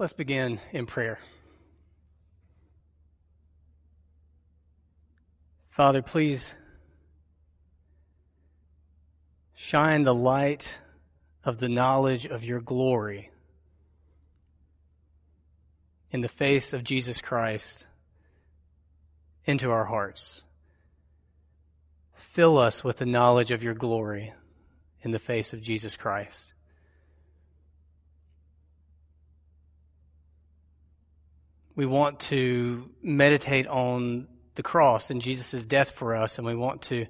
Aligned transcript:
Let's 0.00 0.14
begin 0.14 0.60
in 0.72 0.86
prayer. 0.86 1.18
Father, 5.68 6.00
please 6.00 6.50
shine 9.54 10.04
the 10.04 10.14
light 10.14 10.74
of 11.44 11.58
the 11.58 11.68
knowledge 11.68 12.24
of 12.24 12.42
your 12.42 12.62
glory 12.62 13.30
in 16.10 16.22
the 16.22 16.28
face 16.28 16.72
of 16.72 16.82
Jesus 16.82 17.20
Christ 17.20 17.86
into 19.44 19.70
our 19.70 19.84
hearts. 19.84 20.42
Fill 22.14 22.56
us 22.56 22.82
with 22.82 22.96
the 22.96 23.04
knowledge 23.04 23.50
of 23.50 23.62
your 23.62 23.74
glory 23.74 24.32
in 25.02 25.10
the 25.10 25.18
face 25.18 25.52
of 25.52 25.60
Jesus 25.60 25.94
Christ. 25.94 26.54
We 31.80 31.86
want 31.86 32.20
to 32.28 32.90
meditate 33.02 33.66
on 33.66 34.28
the 34.54 34.62
cross 34.62 35.08
and 35.08 35.22
Jesus' 35.22 35.64
death 35.64 35.92
for 35.92 36.14
us, 36.14 36.36
and 36.36 36.46
we 36.46 36.54
want 36.54 36.82
to 36.82 37.06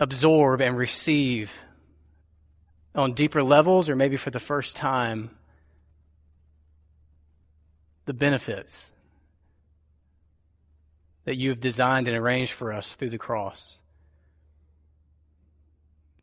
absorb 0.00 0.60
and 0.60 0.76
receive 0.76 1.52
on 2.96 3.12
deeper 3.12 3.44
levels, 3.44 3.88
or 3.88 3.94
maybe 3.94 4.16
for 4.16 4.30
the 4.30 4.40
first 4.40 4.74
time, 4.74 5.30
the 8.06 8.12
benefits 8.12 8.90
that 11.24 11.36
you've 11.36 11.60
designed 11.60 12.08
and 12.08 12.16
arranged 12.16 12.54
for 12.54 12.72
us 12.72 12.90
through 12.90 13.10
the 13.10 13.18
cross. 13.18 13.76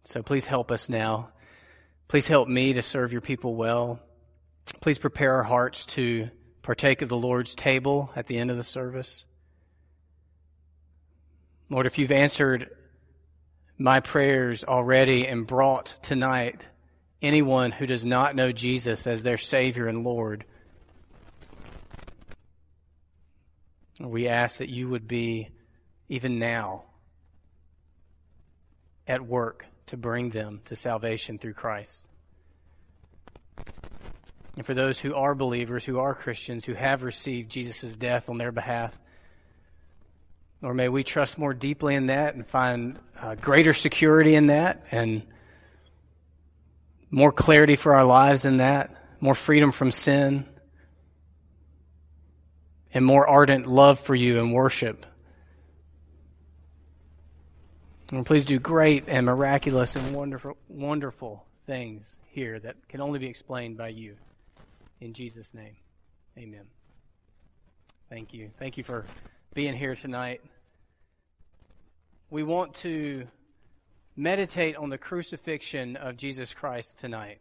So 0.04 0.22
please 0.22 0.48
help 0.48 0.70
us 0.70 0.90
now. 0.90 1.30
Please 2.10 2.28
help 2.28 2.50
me 2.50 2.74
to 2.74 2.82
serve 2.82 3.14
your 3.14 3.22
people 3.22 3.56
well. 3.56 4.02
Please 4.82 4.98
prepare 4.98 5.36
our 5.36 5.44
hearts 5.44 5.86
to 5.88 6.30
partake 6.62 7.02
of 7.02 7.10
the 7.10 7.18
Lord's 7.18 7.56
table 7.56 8.12
at 8.16 8.28
the 8.28 8.38
end 8.38 8.52
of 8.52 8.58
the 8.58 8.64
service. 8.64 9.26
Lord, 11.70 11.86
if 11.86 11.98
you've 11.98 12.12
answered 12.12 12.70
my 13.78 14.00
prayers 14.00 14.64
already 14.64 15.28
and 15.28 15.46
brought 15.46 15.98
tonight 16.02 16.68
anyone 17.22 17.72
who 17.72 17.86
does 17.86 18.06
not 18.06 18.36
know 18.36 18.52
Jesus 18.52 19.06
as 19.06 19.22
their 19.22 19.38
Savior 19.38 19.88
and 19.88 20.04
Lord, 20.04 20.46
we 24.00 24.28
ask 24.28 24.58
that 24.58 24.70
you 24.70 24.88
would 24.90 25.08
be, 25.08 25.50
even 26.08 26.40
now, 26.40 26.84
at 29.08 29.26
work 29.26 29.66
to 29.88 29.98
bring 29.98 30.30
them 30.30 30.62
to 30.66 30.76
salvation 30.76 31.38
through 31.38 31.54
Christ. 31.54 32.06
And 34.56 34.66
for 34.66 34.74
those 34.74 35.00
who 35.00 35.16
are 35.16 35.36
believers, 35.36 35.86
who 35.86 36.00
are 36.00 36.14
Christians, 36.14 36.66
who 36.66 36.74
have 36.74 37.04
received 37.04 37.50
Jesus' 37.50 37.96
death 37.96 38.30
on 38.30 38.38
their 38.38 38.52
behalf, 38.52 38.98
or 40.62 40.74
may 40.74 40.90
we 40.90 41.04
trust 41.04 41.38
more 41.38 41.54
deeply 41.54 41.96
in 41.96 42.08
that 42.08 42.36
and 42.36 42.46
find 42.46 43.00
uh, 43.22 43.36
greater 43.36 43.74
security 43.74 44.36
in 44.36 44.48
that 44.48 44.86
and 44.92 45.24
more 47.10 47.32
clarity 47.32 47.76
for 47.76 47.96
our 47.96 48.04
lives 48.04 48.46
in 48.46 48.58
that, 48.58 48.96
more 49.22 49.36
freedom 49.36 49.72
from 49.72 49.92
sin, 49.92 50.46
and 52.94 53.06
more 53.06 53.28
ardent 53.28 53.68
love 53.68 54.00
for 54.00 54.16
you 54.16 54.40
and 54.40 54.54
worship. 54.54 55.06
And 58.12 58.26
please 58.26 58.46
do 58.46 58.60
great 58.60 59.06
and 59.08 59.26
miraculous 59.26 59.96
and 59.96 60.14
wonderful, 60.16 60.58
wonderful 60.68 61.46
things 61.68 62.18
here 62.32 62.60
that 62.60 62.76
can 62.90 63.02
only 63.02 63.20
be 63.20 63.28
explained 63.28 63.78
by 63.78 63.90
you. 63.90 64.16
In 65.02 65.14
Jesus' 65.14 65.54
name, 65.54 65.78
amen. 66.38 66.66
Thank 68.10 68.34
you. 68.34 68.50
Thank 68.60 68.78
you 68.78 68.84
for 68.84 69.06
being 69.54 69.76
here 69.76 69.96
tonight. 69.96 70.42
We 72.30 72.44
want 72.44 72.74
to 72.76 73.26
meditate 74.18 74.76
on 74.76 74.90
the 74.90 74.98
crucifixion 74.98 75.96
of 75.96 76.18
Jesus 76.18 76.54
Christ 76.54 77.00
tonight. 77.00 77.40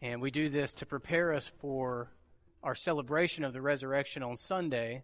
And 0.00 0.22
we 0.22 0.30
do 0.30 0.48
this 0.48 0.74
to 0.74 0.86
prepare 0.86 1.34
us 1.34 1.50
for 1.60 2.12
our 2.62 2.76
celebration 2.76 3.42
of 3.42 3.52
the 3.52 3.60
resurrection 3.60 4.22
on 4.22 4.36
Sunday. 4.36 5.02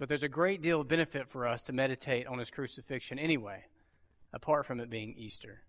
But 0.00 0.08
there's 0.08 0.24
a 0.24 0.28
great 0.28 0.62
deal 0.62 0.80
of 0.80 0.88
benefit 0.88 1.28
for 1.28 1.46
us 1.46 1.62
to 1.64 1.72
meditate 1.72 2.26
on 2.26 2.38
his 2.38 2.50
crucifixion 2.50 3.20
anyway, 3.20 3.64
apart 4.32 4.66
from 4.66 4.80
it 4.80 4.90
being 4.90 5.14
Easter. 5.16 5.60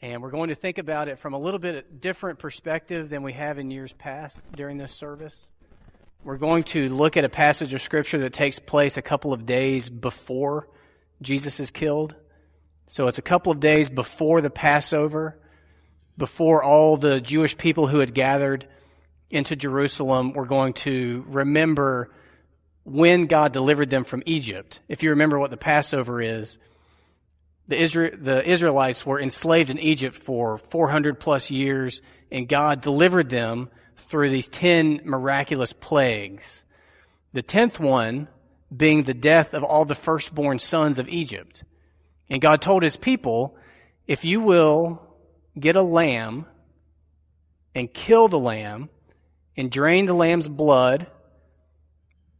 And 0.00 0.22
we're 0.22 0.30
going 0.30 0.50
to 0.50 0.54
think 0.54 0.78
about 0.78 1.08
it 1.08 1.18
from 1.18 1.34
a 1.34 1.38
little 1.38 1.58
bit 1.58 2.00
different 2.00 2.38
perspective 2.38 3.08
than 3.08 3.24
we 3.24 3.32
have 3.32 3.58
in 3.58 3.70
years 3.70 3.92
past 3.92 4.40
during 4.54 4.78
this 4.78 4.92
service. 4.92 5.50
We're 6.22 6.36
going 6.36 6.64
to 6.64 6.88
look 6.88 7.16
at 7.16 7.24
a 7.24 7.28
passage 7.28 7.74
of 7.74 7.80
Scripture 7.80 8.18
that 8.18 8.32
takes 8.32 8.60
place 8.60 8.96
a 8.96 9.02
couple 9.02 9.32
of 9.32 9.44
days 9.44 9.88
before 9.88 10.68
Jesus 11.20 11.58
is 11.58 11.72
killed. 11.72 12.14
So 12.86 13.08
it's 13.08 13.18
a 13.18 13.22
couple 13.22 13.50
of 13.50 13.58
days 13.58 13.90
before 13.90 14.40
the 14.40 14.50
Passover, 14.50 15.36
before 16.16 16.62
all 16.62 16.96
the 16.96 17.20
Jewish 17.20 17.56
people 17.56 17.88
who 17.88 17.98
had 17.98 18.14
gathered 18.14 18.68
into 19.30 19.56
Jerusalem 19.56 20.32
were 20.32 20.46
going 20.46 20.74
to 20.74 21.24
remember 21.28 22.10
when 22.84 23.26
God 23.26 23.52
delivered 23.52 23.90
them 23.90 24.04
from 24.04 24.22
Egypt. 24.26 24.80
If 24.88 25.02
you 25.02 25.10
remember 25.10 25.38
what 25.38 25.50
the 25.50 25.56
Passover 25.56 26.22
is, 26.22 26.56
the, 27.68 27.80
Israel, 27.80 28.16
the 28.18 28.48
Israelites 28.48 29.04
were 29.04 29.20
enslaved 29.20 29.70
in 29.70 29.78
Egypt 29.78 30.16
for 30.16 30.58
400 30.58 31.20
plus 31.20 31.50
years, 31.50 32.00
and 32.32 32.48
God 32.48 32.80
delivered 32.80 33.28
them 33.28 33.68
through 34.08 34.30
these 34.30 34.48
10 34.48 35.02
miraculous 35.04 35.72
plagues. 35.72 36.64
The 37.34 37.42
10th 37.42 37.78
one 37.78 38.28
being 38.74 39.02
the 39.02 39.14
death 39.14 39.54
of 39.54 39.62
all 39.62 39.84
the 39.84 39.94
firstborn 39.94 40.58
sons 40.58 40.98
of 40.98 41.08
Egypt. 41.08 41.62
And 42.30 42.40
God 42.40 42.62
told 42.62 42.82
his 42.82 42.96
people, 42.96 43.56
if 44.06 44.24
you 44.24 44.40
will 44.40 45.02
get 45.58 45.76
a 45.76 45.82
lamb 45.82 46.46
and 47.74 47.92
kill 47.92 48.28
the 48.28 48.38
lamb 48.38 48.88
and 49.56 49.70
drain 49.70 50.06
the 50.06 50.14
lamb's 50.14 50.48
blood 50.48 51.06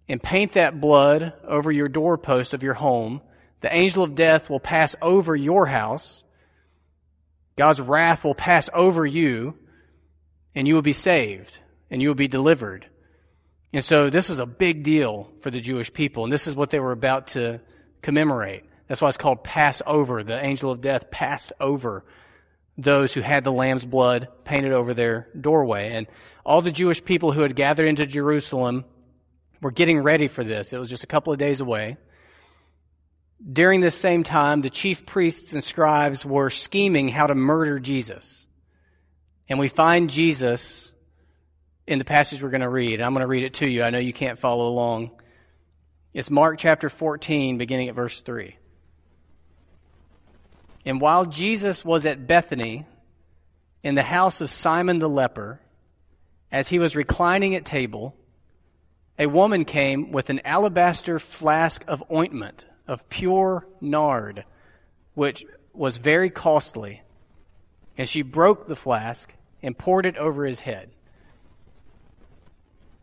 and 0.09 0.23
paint 0.23 0.53
that 0.53 0.81
blood 0.81 1.35
over 1.47 1.71
your 1.71 1.89
doorpost 1.89 2.55
of 2.55 2.63
your 2.63 2.75
home, 2.75 3.21
the 3.61 3.75
angel 3.75 4.05
of 4.05 4.15
death 4.15 4.49
will 4.49 4.61
pass 4.61 4.95
over 5.03 5.35
your 5.35 5.67
house. 5.67 6.23
God's 7.57 7.81
wrath 7.81 8.25
will 8.25 8.35
pass 8.35 8.71
over 8.73 9.05
you, 9.05 9.55
and 10.55 10.69
you 10.69 10.75
will 10.75 10.83
be 10.83 10.93
saved, 10.93 11.59
and 11.91 12.01
you 12.01 12.09
will 12.09 12.15
be 12.15 12.29
delivered. 12.29 12.87
And 13.73 13.85
so 13.85 14.11
this 14.11 14.31
is 14.31 14.39
a 14.39 14.47
big 14.47 14.83
deal 14.83 15.31
for 15.41 15.51
the 15.51 15.61
Jewish 15.61 15.93
people, 15.93 16.25
and 16.25 16.33
this 16.33 16.47
is 16.47 16.55
what 16.55 16.71
they 16.71 16.81
were 16.81 16.93
about 16.93 17.29
to 17.29 17.61
commemorate. 18.01 18.65
That's 18.87 19.03
why 19.03 19.09
it's 19.09 19.17
called 19.17 19.45
Passover. 19.45 20.23
The 20.23 20.43
angel 20.43 20.71
of 20.71 20.81
death 20.81 21.11
passed 21.11 21.53
over 21.61 22.05
those 22.79 23.13
who 23.13 23.21
had 23.21 23.45
the 23.45 23.53
lamb's 23.53 23.85
blood 23.85 24.29
painted 24.45 24.73
over 24.73 24.95
their 24.95 25.29
doorway. 25.39 25.93
And 25.93 26.07
all 26.47 26.63
the 26.63 26.71
Jewish 26.71 27.05
people 27.05 27.33
who 27.33 27.43
had 27.43 27.57
gathered 27.57 27.87
into 27.87 28.07
Jerusalem 28.07 28.85
were 29.61 29.73
getting 29.73 30.01
ready 30.01 30.29
for 30.29 30.45
this. 30.45 30.73
It 30.73 30.79
was 30.79 30.89
just 30.89 31.05
a 31.05 31.09
couple 31.09 31.33
of 31.33 31.39
days 31.39 31.61
away. 31.61 31.99
During 33.41 33.81
this 33.81 33.95
same 33.95 34.25
time, 34.25 34.63
the 34.63 34.71
chief 34.71 35.07
priests 35.07 35.53
and 35.53 35.63
scribes 35.63 36.25
were 36.25 36.51
scheming 36.51 37.09
how 37.09 37.29
to 37.29 37.35
murder 37.35 37.79
Jesus. 37.79 38.47
And 39.49 39.59
we 39.59 39.69
find 39.69 40.11
Jesus 40.11 40.91
in 41.87 41.99
the 41.99 42.05
passage 42.05 42.43
we're 42.43 42.51
going 42.51 42.63
to 42.63 42.69
read. 42.69 43.01
I'm 43.01 43.15
going 43.15 43.23
to 43.23 43.29
read 43.29 43.45
it 43.45 43.55
to 43.55 43.69
you. 43.69 43.83
I 43.83 43.91
know 43.91 43.99
you 43.99 44.13
can't 44.13 44.39
follow 44.39 44.69
along. 44.69 45.13
It's 46.13 46.31
Mark 46.31 46.59
chapter 46.59 46.89
14, 46.89 47.59
beginning 47.59 47.89
at 47.89 47.95
verse 47.95 48.21
3. 48.23 48.57
And 50.85 51.01
while 51.01 51.25
Jesus 51.25 51.85
was 51.85 52.07
at 52.07 52.27
Bethany, 52.27 52.87
in 53.83 53.95
the 53.95 54.03
house 54.03 54.41
of 54.41 54.51
Simon 54.51 54.99
the 54.99 55.09
leper, 55.09 55.61
as 56.51 56.69
he 56.69 56.79
was 56.79 56.97
reclining 56.97 57.55
at 57.55 57.65
table, 57.65 58.17
a 59.19 59.27
woman 59.27 59.65
came 59.65 60.11
with 60.11 60.29
an 60.29 60.41
alabaster 60.45 61.19
flask 61.19 61.85
of 61.87 62.03
ointment 62.13 62.67
of 62.89 63.09
pure 63.09 63.67
nard, 63.81 64.45
which 65.15 65.45
was 65.73 65.99
very 65.99 66.31
costly. 66.31 67.03
And 67.97 68.09
she 68.09 68.23
broke 68.23 68.67
the 68.67 68.77
flask 68.77 69.33
and 69.63 69.77
poured 69.77 70.07
it 70.07 70.17
over 70.17 70.45
his 70.45 70.61
head. 70.61 70.91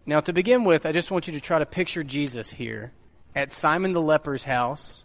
Now, 0.05 0.19
to 0.21 0.33
begin 0.33 0.63
with, 0.63 0.85
I 0.85 0.91
just 0.91 1.11
want 1.11 1.27
you 1.27 1.33
to 1.33 1.41
try 1.41 1.59
to 1.59 1.65
picture 1.65 2.03
Jesus 2.03 2.49
here 2.49 2.91
at 3.35 3.51
Simon 3.51 3.93
the 3.93 4.01
leper's 4.01 4.43
house. 4.43 5.03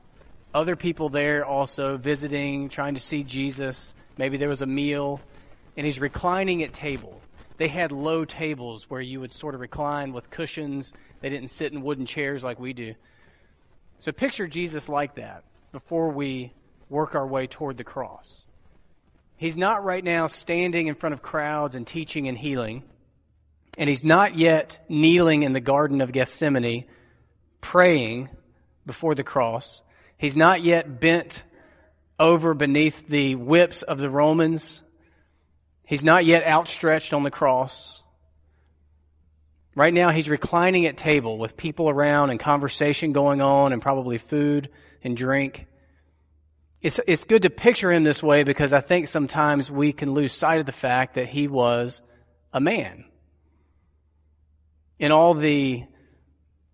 Other 0.52 0.76
people 0.76 1.08
there 1.08 1.44
also 1.44 1.96
visiting, 1.96 2.68
trying 2.68 2.94
to 2.94 3.00
see 3.00 3.22
Jesus. 3.22 3.94
Maybe 4.18 4.36
there 4.36 4.48
was 4.48 4.62
a 4.62 4.66
meal, 4.66 5.20
and 5.76 5.86
he's 5.86 6.00
reclining 6.00 6.62
at 6.62 6.72
table. 6.72 7.20
They 7.56 7.68
had 7.68 7.92
low 7.92 8.24
tables 8.24 8.88
where 8.88 9.00
you 9.00 9.20
would 9.20 9.32
sort 9.32 9.54
of 9.54 9.60
recline 9.60 10.12
with 10.12 10.30
cushions. 10.30 10.92
They 11.20 11.28
didn't 11.28 11.48
sit 11.48 11.72
in 11.72 11.82
wooden 11.82 12.06
chairs 12.06 12.44
like 12.44 12.58
we 12.58 12.72
do. 12.72 12.94
So 14.00 14.12
picture 14.12 14.48
Jesus 14.48 14.88
like 14.88 15.16
that 15.16 15.44
before 15.72 16.08
we 16.08 16.52
work 16.88 17.14
our 17.14 17.26
way 17.26 17.46
toward 17.46 17.76
the 17.76 17.84
cross. 17.84 18.44
He's 19.36 19.58
not 19.58 19.84
right 19.84 20.02
now 20.02 20.26
standing 20.26 20.86
in 20.86 20.94
front 20.94 21.12
of 21.12 21.22
crowds 21.22 21.74
and 21.74 21.86
teaching 21.86 22.26
and 22.26 22.36
healing. 22.36 22.82
And 23.76 23.88
he's 23.88 24.02
not 24.02 24.36
yet 24.36 24.78
kneeling 24.88 25.42
in 25.42 25.52
the 25.52 25.60
Garden 25.60 26.00
of 26.00 26.12
Gethsemane 26.12 26.86
praying 27.60 28.30
before 28.86 29.14
the 29.14 29.22
cross. 29.22 29.82
He's 30.16 30.36
not 30.36 30.62
yet 30.62 30.98
bent 30.98 31.42
over 32.18 32.54
beneath 32.54 33.06
the 33.06 33.34
whips 33.34 33.82
of 33.82 33.98
the 33.98 34.10
Romans. 34.10 34.80
He's 35.84 36.04
not 36.04 36.24
yet 36.24 36.46
outstretched 36.46 37.12
on 37.12 37.22
the 37.22 37.30
cross. 37.30 38.02
Right 39.74 39.94
now, 39.94 40.10
he's 40.10 40.28
reclining 40.28 40.86
at 40.86 40.96
table 40.96 41.38
with 41.38 41.56
people 41.56 41.88
around 41.88 42.30
and 42.30 42.40
conversation 42.40 43.12
going 43.12 43.40
on 43.40 43.72
and 43.72 43.80
probably 43.80 44.18
food 44.18 44.68
and 45.02 45.16
drink. 45.16 45.66
It's, 46.82 46.98
it's 47.06 47.24
good 47.24 47.42
to 47.42 47.50
picture 47.50 47.92
him 47.92 48.02
this 48.02 48.22
way 48.22 48.42
because 48.42 48.72
I 48.72 48.80
think 48.80 49.06
sometimes 49.06 49.70
we 49.70 49.92
can 49.92 50.12
lose 50.12 50.32
sight 50.32 50.60
of 50.60 50.66
the 50.66 50.72
fact 50.72 51.14
that 51.14 51.28
he 51.28 51.46
was 51.46 52.00
a 52.52 52.60
man. 52.60 53.04
In 54.98 55.12
all 55.12 55.34
the 55.34 55.84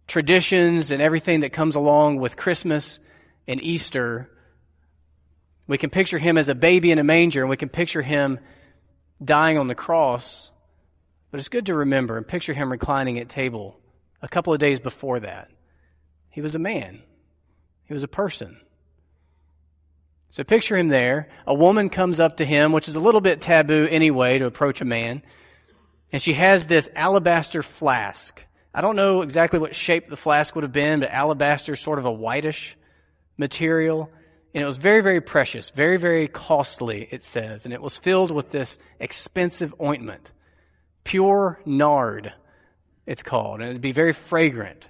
traditions 0.07 0.91
and 0.91 1.03
everything 1.03 1.41
that 1.41 1.53
comes 1.53 1.75
along 1.75 2.17
with 2.19 2.37
Christmas 2.37 2.99
and 3.47 3.63
Easter, 3.63 4.31
we 5.67 5.77
can 5.77 5.91
picture 5.91 6.19
him 6.19 6.39
as 6.39 6.49
a 6.49 6.55
baby 6.55 6.93
in 6.93 6.99
a 6.99 7.05
manger 7.05 7.43
and 7.43 7.51
we 7.51 7.57
can 7.57 7.69
picture 7.69 8.03
him 8.03 8.39
dying 9.23 9.59
on 9.59 9.67
the 9.67 9.75
cross. 9.75 10.51
But 11.37 11.41
it's 11.41 11.51
good 11.51 11.67
to 11.67 11.75
remember 11.75 12.17
and 12.17 12.27
picture 12.27 12.55
him 12.55 12.73
reclining 12.73 13.19
at 13.19 13.29
table 13.29 13.79
a 14.23 14.27
couple 14.27 14.55
of 14.55 14.59
days 14.59 14.81
before 14.81 15.21
that. 15.21 15.51
He 16.31 16.41
was 16.41 16.55
a 16.55 16.59
man. 16.59 17.03
He 17.85 17.93
was 17.93 18.03
a 18.03 18.09
person. 18.09 18.59
So 20.31 20.45
picture 20.45 20.79
him 20.79 20.89
there. 20.89 21.29
A 21.47 21.53
woman 21.53 21.91
comes 21.91 22.21
up 22.21 22.39
to 22.39 22.47
him, 22.47 22.73
which 22.73 22.89
is 22.89 22.97
a 22.97 23.01
little 23.01 23.21
bit 23.21 23.43
taboo 23.43 23.87
anyway 23.91 24.39
to 24.39 24.47
approach 24.47 24.81
a 24.81 24.87
man. 24.87 25.21
And 26.11 26.23
she 26.23 26.33
has 26.33 26.65
this 26.65 26.89
alabaster 26.97 27.63
flask. 27.63 28.43
I 28.73 28.81
don't 28.81 28.97
know 28.97 29.21
exactly 29.21 29.59
what 29.59 29.77
shape 29.77 30.09
the 30.09 30.17
flask 30.17 30.55
would 30.55 30.65
have 30.65 30.73
been, 30.73 31.01
but 31.01 31.11
alabaster 31.11 31.77
sort 31.77 31.99
of 31.99 32.07
a 32.07 32.11
whitish 32.11 32.79
material. 33.37 34.11
And 34.55 34.63
it 34.63 34.67
was 34.67 34.79
very, 34.79 35.03
very 35.03 35.21
precious, 35.21 35.69
very, 35.69 35.99
very 35.99 36.29
costly, 36.29 37.07
it 37.11 37.23
says. 37.23 37.67
And 37.67 37.75
it 37.75 37.83
was 37.83 37.99
filled 37.99 38.31
with 38.31 38.53
this 38.53 38.79
expensive 38.99 39.75
ointment. 39.83 40.33
Pure 41.07 41.61
nard, 41.65 42.33
it's 43.07 43.23
called. 43.23 43.61
And 43.61 43.71
it 43.71 43.73
would 43.75 43.81
be 43.81 43.93
very 43.93 44.13
fragrant 44.13 44.85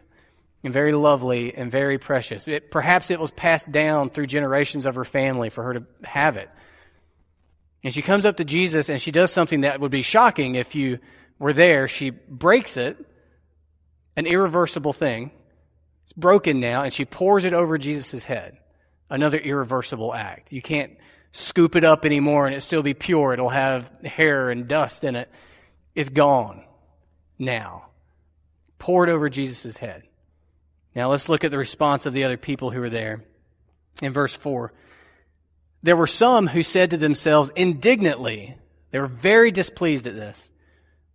and 0.65 0.73
very 0.73 0.93
lovely 0.93 1.55
and 1.55 1.71
very 1.71 1.99
precious. 1.99 2.49
It, 2.49 2.71
perhaps 2.71 3.11
it 3.11 3.21
was 3.21 3.31
passed 3.31 3.71
down 3.71 4.09
through 4.11 4.27
generations 4.27 4.87
of 4.87 4.95
her 4.95 5.05
family 5.05 5.51
for 5.51 5.63
her 5.63 5.75
to 5.75 5.83
have 6.05 6.37
it. 6.37 6.49
And 7.85 7.93
she 7.93 8.03
comes 8.03 8.25
up 8.25 8.39
to 8.39 8.45
Jesus 8.45 8.89
and 8.89 9.01
she 9.01 9.13
does 9.13 9.31
something 9.31 9.61
that 9.61 9.79
would 9.79 9.91
be 9.91 10.03
shocking 10.03 10.55
if 10.55 10.75
you 10.75 10.99
were 11.39 11.53
there. 11.53 11.87
She 11.87 12.11
breaks 12.11 12.79
it, 12.79 12.97
an 14.17 14.27
irreversible 14.27 14.95
thing. 14.95 15.31
It's 16.03 16.15
broken 16.15 16.61
now, 16.61 16.83
and 16.83 16.93
she 16.93 17.05
pours 17.05 17.45
it 17.45 17.53
over 17.53 17.77
Jesus' 17.77 18.23
head. 18.23 18.57
Another 19.11 19.39
irreversible 19.39 20.15
act. 20.15 20.51
You 20.51 20.63
can't 20.63 20.97
scoop 21.33 21.77
it 21.77 21.85
up 21.85 22.07
anymore 22.07 22.47
and 22.47 22.57
it 22.57 22.61
still 22.63 22.83
be 22.83 22.95
pure. 22.95 23.35
It'll 23.35 23.51
have 23.51 23.91
hair 24.03 24.51
and 24.51 24.67
dust 24.67 25.05
in 25.05 25.15
it. 25.15 25.31
It's 25.97 26.11
gone 26.11 26.63
now. 27.39 27.87
Poured 28.79 29.09
over 29.09 29.29
Jesus' 29.29 29.79
head. 29.79 30.05
Now 30.95 31.11
let's 31.11 31.29
look 31.29 31.43
at 31.43 31.51
the 31.51 31.59
response 31.59 32.07
of 32.07 32.13
the 32.13 32.25
other 32.25 32.37
people 32.37 32.71
who 32.71 32.81
were 32.81 32.91
there. 32.91 33.25
In 34.03 34.13
verse 34.13 34.35
4, 34.35 34.73
there 35.83 35.97
were 35.97 36.07
some 36.07 36.47
who 36.47 36.63
said 36.63 36.91
to 36.91 36.99
themselves 36.99 37.51
indignantly, 37.57 38.57
they 38.91 39.01
were 39.01 39.07
very 39.07 39.51
displeased 39.51 40.07
at 40.07 40.15
this. 40.15 40.51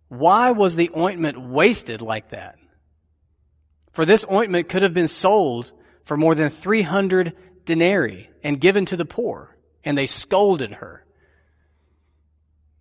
Why 0.08 0.50
was 0.50 0.74
the 0.74 0.90
ointment 0.96 1.40
wasted 1.40 2.02
like 2.02 2.30
that? 2.30 2.58
For 3.92 4.04
this 4.04 4.24
ointment 4.30 4.68
could 4.68 4.82
have 4.82 4.94
been 4.94 5.08
sold 5.08 5.70
for 6.04 6.16
more 6.16 6.34
than 6.34 6.48
300 6.48 7.36
denarii 7.64 8.30
and 8.42 8.60
given 8.60 8.84
to 8.86 8.96
the 8.96 9.04
poor. 9.04 9.56
And 9.84 9.96
they 9.96 10.06
scolded 10.06 10.72
her. 10.72 11.04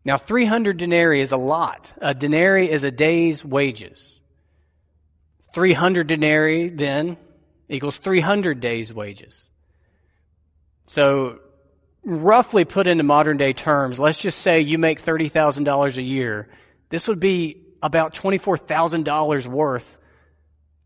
Now, 0.03 0.17
300 0.17 0.77
denarii 0.77 1.21
is 1.21 1.31
a 1.31 1.37
lot. 1.37 1.93
A 2.01 2.13
denarii 2.13 2.69
is 2.69 2.83
a 2.83 2.91
day's 2.91 3.45
wages. 3.45 4.19
300 5.53 6.07
denarii 6.07 6.69
then 6.69 7.17
equals 7.69 7.97
300 7.97 8.59
days' 8.59 8.93
wages. 8.93 9.49
So, 10.87 11.39
roughly 12.03 12.65
put 12.65 12.87
into 12.87 13.03
modern 13.03 13.37
day 13.37 13.53
terms, 13.53 13.99
let's 13.99 14.19
just 14.19 14.39
say 14.39 14.61
you 14.61 14.77
make 14.77 15.03
$30,000 15.03 15.97
a 15.97 16.01
year. 16.01 16.49
This 16.89 17.07
would 17.07 17.19
be 17.19 17.61
about 17.81 18.13
$24,000 18.13 19.47
worth 19.47 19.97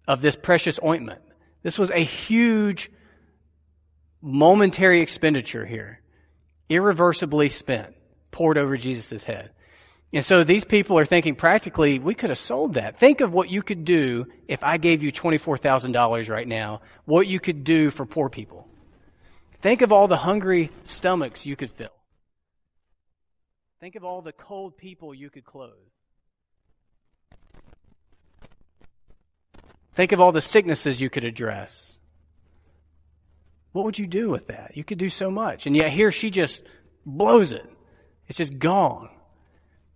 of 0.07 0.21
this 0.21 0.35
precious 0.35 0.79
ointment. 0.83 1.21
This 1.63 1.79
was 1.79 1.89
a 1.89 2.03
huge 2.03 2.91
momentary 4.21 5.01
expenditure 5.01 5.65
here, 5.65 6.01
irreversibly 6.69 7.50
spent, 7.50 7.94
poured 8.35 8.57
over 8.57 8.75
Jesus' 8.75 9.23
head. 9.23 9.51
And 10.11 10.23
so 10.23 10.43
these 10.43 10.65
people 10.65 10.99
are 10.99 11.05
thinking 11.05 11.35
practically, 11.35 11.99
we 11.99 12.13
could 12.13 12.29
have 12.29 12.37
sold 12.37 12.73
that. 12.73 12.99
Think 12.99 13.21
of 13.21 13.31
what 13.31 13.49
you 13.49 13.63
could 13.63 13.85
do 13.85 14.27
if 14.49 14.61
I 14.61 14.77
gave 14.77 15.01
you 15.01 15.11
$24,000 15.11 16.29
right 16.29 16.47
now, 16.47 16.81
what 17.05 17.27
you 17.27 17.39
could 17.39 17.63
do 17.63 17.89
for 17.89 18.05
poor 18.05 18.29
people. 18.29 18.67
Think 19.61 19.81
of 19.81 19.93
all 19.93 20.09
the 20.09 20.17
hungry 20.17 20.69
stomachs 20.83 21.45
you 21.45 21.55
could 21.55 21.71
fill. 21.71 21.95
Think 23.79 23.95
of 23.95 24.03
all 24.03 24.21
the 24.21 24.33
cold 24.33 24.77
people 24.77 25.13
you 25.13 25.29
could 25.29 25.45
clothe. 25.45 25.71
Think 29.93 30.11
of 30.11 30.19
all 30.19 30.33
the 30.33 30.41
sicknesses 30.41 30.99
you 30.99 31.09
could 31.09 31.23
address. 31.23 31.97
What 33.71 33.85
would 33.85 33.97
you 33.97 34.07
do 34.07 34.29
with 34.29 34.47
that? 34.47 34.75
You 34.75 34.83
could 34.83 34.97
do 34.97 35.07
so 35.09 35.31
much. 35.31 35.67
And 35.67 35.75
yet 35.75 35.91
here 35.91 36.11
she 36.11 36.29
just 36.29 36.63
blows 37.05 37.53
it. 37.53 37.69
It's 38.27 38.38
just 38.38 38.57
gone. 38.60 39.10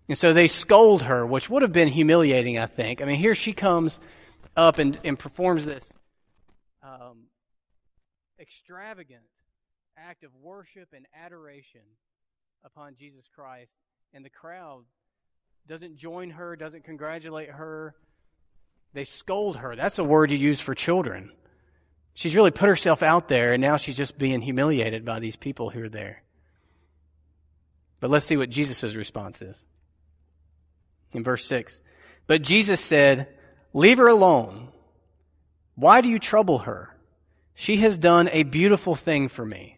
And 0.07 0.17
so 0.17 0.33
they 0.33 0.47
scold 0.47 1.03
her, 1.03 1.25
which 1.25 1.49
would 1.49 1.61
have 1.61 1.71
been 1.71 1.87
humiliating, 1.87 2.57
I 2.57 2.65
think. 2.65 3.01
I 3.01 3.05
mean, 3.05 3.17
here 3.19 3.35
she 3.35 3.53
comes 3.53 3.99
up 4.55 4.79
and, 4.79 4.99
and 5.03 5.17
performs 5.17 5.65
this 5.65 5.93
um, 6.83 7.25
extravagant 8.39 9.21
act 9.97 10.23
of 10.23 10.31
worship 10.41 10.89
and 10.95 11.05
adoration 11.13 11.81
upon 12.63 12.95
Jesus 12.97 13.25
Christ, 13.33 13.71
and 14.13 14.25
the 14.25 14.29
crowd 14.29 14.83
doesn't 15.67 15.97
join 15.97 16.31
her, 16.31 16.55
doesn't 16.55 16.83
congratulate 16.83 17.49
her. 17.49 17.95
They 18.93 19.03
scold 19.03 19.57
her. 19.57 19.75
That's 19.75 19.99
a 19.99 20.03
word 20.03 20.31
you 20.31 20.37
use 20.37 20.59
for 20.59 20.73
children. 20.73 21.31
She's 22.13 22.35
really 22.35 22.51
put 22.51 22.67
herself 22.67 23.03
out 23.03 23.27
there, 23.27 23.53
and 23.53 23.61
now 23.61 23.77
she's 23.77 23.97
just 23.97 24.17
being 24.17 24.41
humiliated 24.41 25.05
by 25.05 25.19
these 25.19 25.35
people 25.35 25.69
who 25.69 25.83
are 25.83 25.89
there. 25.89 26.23
But 27.99 28.09
let's 28.09 28.25
see 28.25 28.37
what 28.37 28.49
Jesus' 28.49 28.95
response 28.95 29.41
is 29.41 29.63
in 31.13 31.23
verse 31.23 31.45
6. 31.45 31.81
But 32.27 32.41
Jesus 32.41 32.79
said, 32.79 33.27
Leave 33.73 33.97
her 33.97 34.07
alone. 34.07 34.69
Why 35.75 36.01
do 36.01 36.09
you 36.09 36.19
trouble 36.19 36.59
her? 36.59 36.95
She 37.55 37.77
has 37.77 37.97
done 37.97 38.29
a 38.31 38.43
beautiful 38.43 38.95
thing 38.95 39.27
for 39.27 39.45
me. 39.45 39.77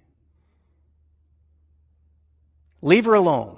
Leave 2.82 3.06
her 3.06 3.14
alone. 3.14 3.58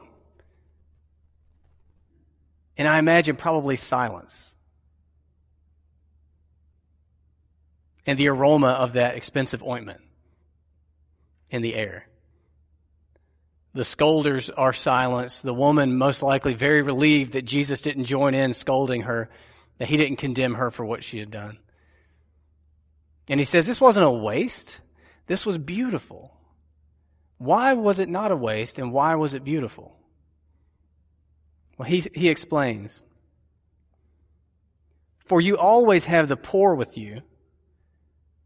And 2.78 2.88
I 2.88 3.00
imagine 3.00 3.36
probably 3.36 3.76
silence. 3.76 4.52
And 8.06 8.18
the 8.18 8.28
aroma 8.30 8.70
of 8.70 8.94
that 8.94 9.16
expensive 9.16 9.64
ointment 9.64 10.02
in 11.50 11.62
the 11.62 11.76
air. 11.76 12.08
The 13.74 13.84
scolders 13.84 14.50
are 14.50 14.74
silenced. 14.74 15.44
The 15.44 15.54
woman, 15.54 15.98
most 15.98 16.22
likely 16.22 16.54
very 16.54 16.82
relieved 16.82 17.34
that 17.34 17.44
Jesus 17.44 17.82
didn't 17.82 18.06
join 18.06 18.36
in 18.36 18.54
scolding 18.54 19.02
her, 19.04 19.30
that 19.80 19.90
he 19.90 19.98
didn't 19.98 20.18
condemn 20.18 20.56
her 20.56 20.70
for 20.70 20.86
what 20.86 21.04
she 21.04 21.18
had 21.18 21.32
done. 21.32 21.58
And 23.28 23.40
he 23.40 23.46
says, 23.46 23.66
This 23.66 23.82
wasn't 23.82 24.06
a 24.06 24.12
waste. 24.12 24.80
This 25.26 25.46
was 25.46 25.58
beautiful. 25.58 26.38
Why 27.38 27.74
was 27.74 28.00
it 28.00 28.10
not 28.10 28.32
a 28.32 28.36
waste 28.36 28.80
and 28.80 28.92
why 28.92 29.16
was 29.16 29.34
it 29.34 29.44
beautiful? 29.44 29.98
Well, 31.78 31.90
he, 31.90 32.04
he 32.14 32.30
explains 32.30 33.02
For 35.26 35.42
you 35.42 35.58
always 35.58 36.06
have 36.06 36.28
the 36.28 36.38
poor 36.38 36.76
with 36.76 36.98
you, 36.98 37.22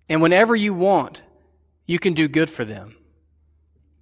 and 0.08 0.22
whenever 0.22 0.56
you 0.56 0.74
want, 0.74 1.22
you 1.86 2.00
can 2.00 2.14
do 2.14 2.28
good 2.28 2.50
for 2.50 2.64
them 2.64 2.97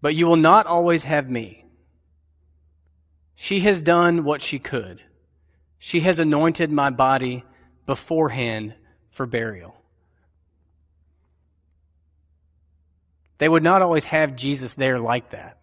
but 0.05 0.13
you 0.13 0.27
will 0.27 0.35
not 0.35 0.67
always 0.67 1.03
have 1.03 1.27
me. 1.27 1.65
She 3.33 3.61
has 3.61 3.81
done 3.81 4.23
what 4.23 4.39
she 4.39 4.59
could. 4.59 5.01
She 5.79 6.01
has 6.01 6.19
anointed 6.19 6.71
my 6.71 6.91
body 6.91 7.43
beforehand 7.87 8.75
for 9.09 9.25
burial. 9.25 9.75
They 13.39 13.49
would 13.49 13.63
not 13.63 13.81
always 13.81 14.05
have 14.05 14.35
Jesus 14.35 14.75
there 14.75 14.99
like 14.99 15.31
that. 15.31 15.57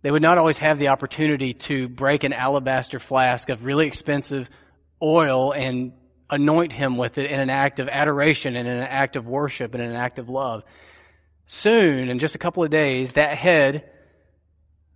They 0.00 0.10
would 0.10 0.22
not 0.22 0.38
always 0.38 0.56
have 0.56 0.78
the 0.78 0.88
opportunity 0.88 1.52
to 1.52 1.90
break 1.90 2.24
an 2.24 2.32
alabaster 2.32 2.98
flask 2.98 3.50
of 3.50 3.66
really 3.66 3.86
expensive 3.86 4.48
oil 5.02 5.52
and 5.52 5.92
anoint 6.30 6.72
him 6.72 6.96
with 6.96 7.18
it 7.18 7.30
in 7.30 7.38
an 7.38 7.50
act 7.50 7.80
of 7.80 7.90
adoration 7.90 8.56
and 8.56 8.66
in 8.66 8.78
an 8.78 8.88
act 8.88 9.16
of 9.16 9.26
worship 9.26 9.74
and 9.74 9.82
in 9.82 9.90
an 9.90 9.96
act 9.96 10.18
of 10.18 10.30
love. 10.30 10.64
Soon, 11.54 12.08
in 12.08 12.18
just 12.18 12.34
a 12.34 12.38
couple 12.38 12.64
of 12.64 12.70
days, 12.70 13.12
that 13.12 13.36
head 13.36 13.84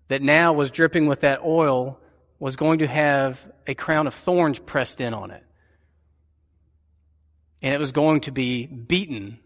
that 0.09 0.23
now 0.23 0.55
was 0.55 0.71
dripping 0.71 1.07
with 1.07 1.21
that 1.21 1.43
oil 1.45 2.01
was 2.39 2.57
going 2.57 2.79
to 2.79 2.87
have 2.87 3.47
a 3.67 3.75
crown 3.75 4.07
of 4.07 4.15
thorns 4.15 4.59
pressed 4.59 5.03
in 5.03 5.13
on 5.13 5.31
it. 5.31 5.43
And 7.61 7.75
it 7.75 7.79
was 7.79 7.93
going 7.93 8.23
to 8.23 8.31
be 8.31 8.65
beaten 8.65 9.39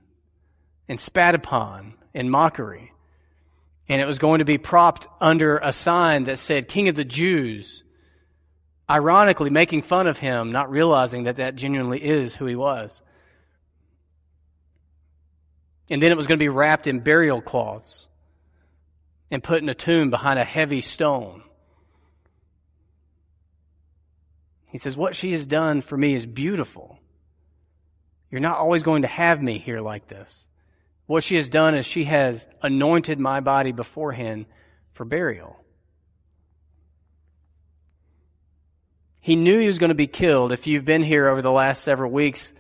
and 0.89 1.01
spat 1.01 1.35
upon 1.35 1.95
in 2.15 2.31
mockery. 2.31 2.93
And 3.89 4.01
it 4.01 4.07
was 4.07 4.21
going 4.21 4.39
to 4.39 4.45
be 4.45 4.57
propped 4.57 5.09
under 5.21 5.59
a 5.59 5.73
sign 5.73 6.25
that 6.25 6.39
said, 6.39 6.69
King 6.69 6.87
of 6.87 6.95
the 6.95 7.05
Jews, 7.05 7.83
ironically 8.89 9.51
making 9.51 9.83
fun 9.83 10.07
of 10.07 10.19
him, 10.19 10.53
not 10.53 10.71
realizing 10.71 11.25
that 11.25 11.39
that 11.39 11.57
genuinely 11.57 12.05
is 12.05 12.37
who 12.37 12.47
he 12.47 12.55
was. 12.55 13.03
And 15.91 16.01
then 16.01 16.13
it 16.13 16.17
was 16.17 16.29
going 16.29 16.39
to 16.39 16.43
be 16.43 16.49
wrapped 16.49 16.87
in 16.87 17.01
burial 17.01 17.43
cloths 17.43 18.07
and 19.31 19.43
put 19.43 19.63
in 19.63 19.69
a 19.69 19.75
tomb 19.75 20.11
behind 20.11 20.39
a 20.39 20.45
heavy 20.45 20.81
stone. 20.81 21.43
He 24.67 24.79
says, 24.79 24.97
What 24.97 25.17
she 25.17 25.33
has 25.33 25.47
done 25.47 25.81
for 25.81 25.97
me 25.97 26.15
is 26.15 26.27
beautiful. 26.27 26.99
You're 28.31 28.41
not 28.41 28.59
always 28.59 28.85
going 28.85 29.03
to 29.03 29.09
have 29.09 29.43
me 29.43 29.59
here 29.59 29.81
like 29.81 30.07
this. 30.07 30.47
What 31.07 31.25
she 31.25 31.35
has 31.35 31.49
done 31.49 31.75
is 31.75 31.85
she 31.85 32.05
has 32.05 32.47
anointed 32.63 33.19
my 33.19 33.41
body 33.41 33.73
beforehand 33.73 34.47
for 34.93 35.05
burial. 35.05 35.57
He 39.21 39.35
knew 39.35 39.59
he 39.59 39.67
was 39.67 39.81
going 39.81 39.89
to 39.89 39.97
be 39.97 40.07
killed. 40.07 40.53
If 40.53 40.69
you've 40.69 40.85
been 40.85 41.03
here 41.03 41.29
over 41.29 41.43
the 41.43 41.51
last 41.51 41.83
several 41.83 42.13
weeks, 42.13 42.53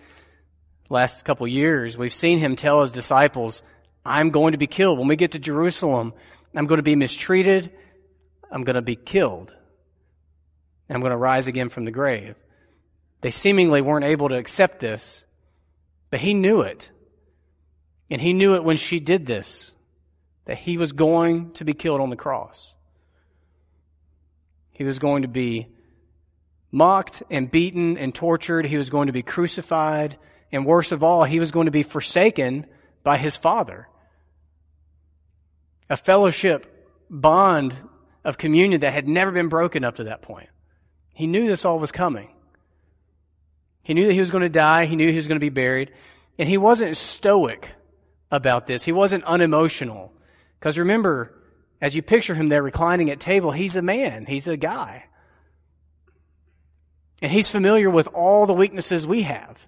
last 0.90 1.25
couple 1.25 1.47
years, 1.49 1.97
we've 1.97 2.12
seen 2.12 2.38
him 2.38 2.56
tell 2.56 2.82
his 2.82 2.92
disciples, 2.92 3.62
I'm 4.04 4.30
going 4.30 4.52
to 4.52 4.59
be 4.59 4.66
killed. 4.66 4.99
When 4.99 5.09
we 5.09 5.16
get 5.16 5.32
to 5.32 5.38
Jerusalem, 5.38 6.12
I'm 6.54 6.66
going 6.66 6.78
to 6.78 6.82
be 6.82 6.97
mistreated. 6.97 7.73
I'm 8.50 8.64
going 8.64 8.75
to 8.75 8.82
be 8.82 8.97
killed. 8.97 9.54
And 10.88 10.97
I'm 10.97 11.00
going 11.00 11.12
to 11.12 11.16
rise 11.16 11.47
again 11.47 11.68
from 11.68 11.85
the 11.85 11.90
grave. 11.90 12.35
They 13.20 13.30
seemingly 13.30 13.80
weren't 13.80 14.04
able 14.04 14.28
to 14.30 14.37
accept 14.37 14.80
this, 14.80 15.25
but 16.11 16.20
he 16.20 16.35
knew 16.35 16.62
it. 16.62 16.90
And 18.11 18.20
he 18.20 18.32
knew 18.32 18.56
it 18.56 18.64
when 18.64 18.76
she 18.76 18.99
did 18.99 19.25
this, 19.25 19.70
that 20.47 20.59
he 20.59 20.76
was 20.76 20.92
going 20.92 21.52
to 21.52 21.64
be 21.64 21.75
killed 21.75 22.00
on 22.00 22.11
the 22.11 22.16
cross. 22.16 22.75
He 24.73 24.82
was 24.82 24.99
going 24.99 25.23
to 25.23 25.28
be 25.28 25.68
mocked 26.73 27.23
and 27.30 27.50
beaten 27.50 27.99
and 27.99 28.14
tortured. 28.14 28.64
He 28.64 28.76
was 28.76 28.90
going 28.90 29.06
to 29.06 29.12
be 29.12 29.23
crucified. 29.23 30.16
And 30.52 30.66
worst 30.66 30.92
of 30.92 31.02
all, 31.02 31.25
he 31.25 31.40
was 31.40 31.50
going 31.50 31.66
to 31.66 31.71
be 31.71 31.83
forsaken 31.83 32.66
by 33.02 33.19
his 33.19 33.37
Father 33.37 33.88
a 35.90 35.97
fellowship 35.97 36.88
bond 37.11 37.75
of 38.25 38.38
communion 38.38 38.80
that 38.83 38.95
had 38.95 39.09
never 39.09 39.33
been 39.33 39.49
broken 39.49 39.85
up 39.85 39.97
to 39.97 40.04
that 40.04 40.23
point. 40.23 40.49
He 41.12 41.26
knew 41.26 41.47
this 41.47 41.64
all 41.64 41.78
was 41.78 41.92
coming. 41.92 42.30
He 43.83 43.92
knew 43.92 44.07
that 44.07 44.12
he 44.12 44.21
was 44.21 44.30
going 44.30 44.42
to 44.42 44.49
die. 44.49 44.87
He 44.87 44.95
knew 44.95 45.11
he 45.11 45.16
was 45.16 45.26
going 45.26 45.37
to 45.37 45.45
be 45.45 45.50
buried. 45.50 45.92
And 46.38 46.49
he 46.49 46.57
wasn't 46.57 46.97
stoic 46.97 47.73
about 48.30 48.66
this. 48.66 48.85
He 48.85 48.92
wasn't 48.92 49.25
unemotional. 49.25 50.12
Because 50.59 50.78
remember, 50.78 51.35
as 51.80 51.97
you 51.97 52.02
picture 52.02 52.35
him 52.35 52.49
there 52.49 52.62
reclining 52.62 53.11
at 53.11 53.19
table, 53.19 53.50
he's 53.50 53.76
a 53.76 53.83
man. 53.83 54.26
He's 54.26 54.47
a 54.47 54.57
guy. 54.57 55.07
And 57.21 57.33
he's 57.33 57.50
familiar 57.50 57.90
with 57.90 58.07
all 58.09 58.47
the 58.47 58.54
weaknesses 58.54 59.07
we 59.07 59.23
have. 59.23 59.59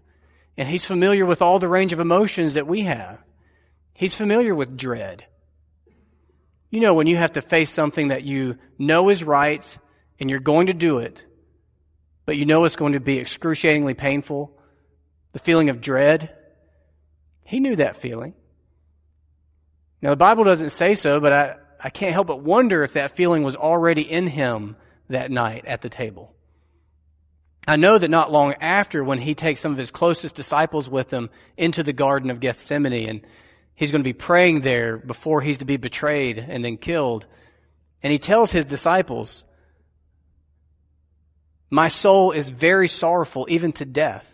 And 0.57 0.69
he's 0.69 0.85
familiar 0.85 1.25
with 1.25 1.43
all 1.43 1.59
the 1.59 1.69
range 1.69 1.93
of 1.93 2.01
emotions 2.01 2.55
that 2.55 2.67
we 2.67 2.83
have. 2.83 3.19
He's 3.95 4.15
familiar 4.15 4.55
with 4.55 4.77
dread. 4.77 5.25
You 6.71 6.81
know, 6.81 6.95
when 6.95 7.07
you 7.07 7.17
have 7.17 7.33
to 7.33 7.43
face 7.43 7.71
something 7.71 8.09
that 8.09 8.25
you 8.25 8.59
know 8.79 9.09
is 9.09 9.25
right 9.25 9.77
and 10.19 10.31
you're 10.31 10.41
going 10.41 10.69
to 10.69 10.75
do 10.75 10.99
it, 10.99 11.23
but 12.25 12.37
you 12.37 12.47
know 12.47 12.65
it's 12.65 12.77
going 12.77 12.93
to 12.93 13.01
be 13.01 13.19
excruciatingly 13.19 13.95
painful, 13.95 14.59
the 15.33 15.39
feeling 15.39 15.69
of 15.69 15.81
dread. 15.81 16.35
He 17.45 17.61
knew 17.61 17.77
that 17.77 17.97
feeling. 17.97 18.35
Now, 20.01 20.11
the 20.11 20.17
Bible 20.17 20.45
doesn't 20.45 20.71
say 20.71 20.95
so, 20.95 21.21
but 21.21 21.33
I, 21.33 21.57
I 21.83 21.91
can't 21.91 22.13
help 22.13 22.27
but 22.27 22.41
wonder 22.41 22.83
if 22.83 22.95
that 22.95 23.13
feeling 23.13 23.43
was 23.43 23.57
already 23.57 24.03
in 24.03 24.27
him 24.27 24.77
that 25.09 25.31
night 25.31 25.65
at 25.67 25.83
the 25.83 25.89
table. 25.89 26.35
I 27.67 27.77
know 27.77 27.97
that 27.97 28.11
not 28.11 28.33
long 28.33 28.55
after, 28.61 29.05
when 29.05 29.19
he 29.19 29.35
takes 29.35 29.61
some 29.61 29.73
of 29.73 29.79
his 29.79 29.91
closest 29.91 30.35
disciples 30.35 30.89
with 30.89 31.13
him 31.13 31.31
into 31.57 31.83
the 31.83 31.93
Garden 31.93 32.31
of 32.31 32.41
Gethsemane 32.41 33.09
and 33.09 33.27
He's 33.75 33.91
going 33.91 34.03
to 34.03 34.09
be 34.09 34.13
praying 34.13 34.61
there 34.61 34.97
before 34.97 35.41
he's 35.41 35.59
to 35.59 35.65
be 35.65 35.77
betrayed 35.77 36.39
and 36.39 36.65
then 36.65 36.77
killed. 36.77 37.27
And 38.03 38.13
he 38.13 38.19
tells 38.19 38.53
his 38.53 38.67
disciples, 38.67 39.45
My 41.71 41.89
soul 41.89 42.33
is 42.33 42.49
very 42.49 42.89
sorrowful, 42.89 43.47
even 43.49 43.73
to 43.73 43.85
death. 43.85 44.29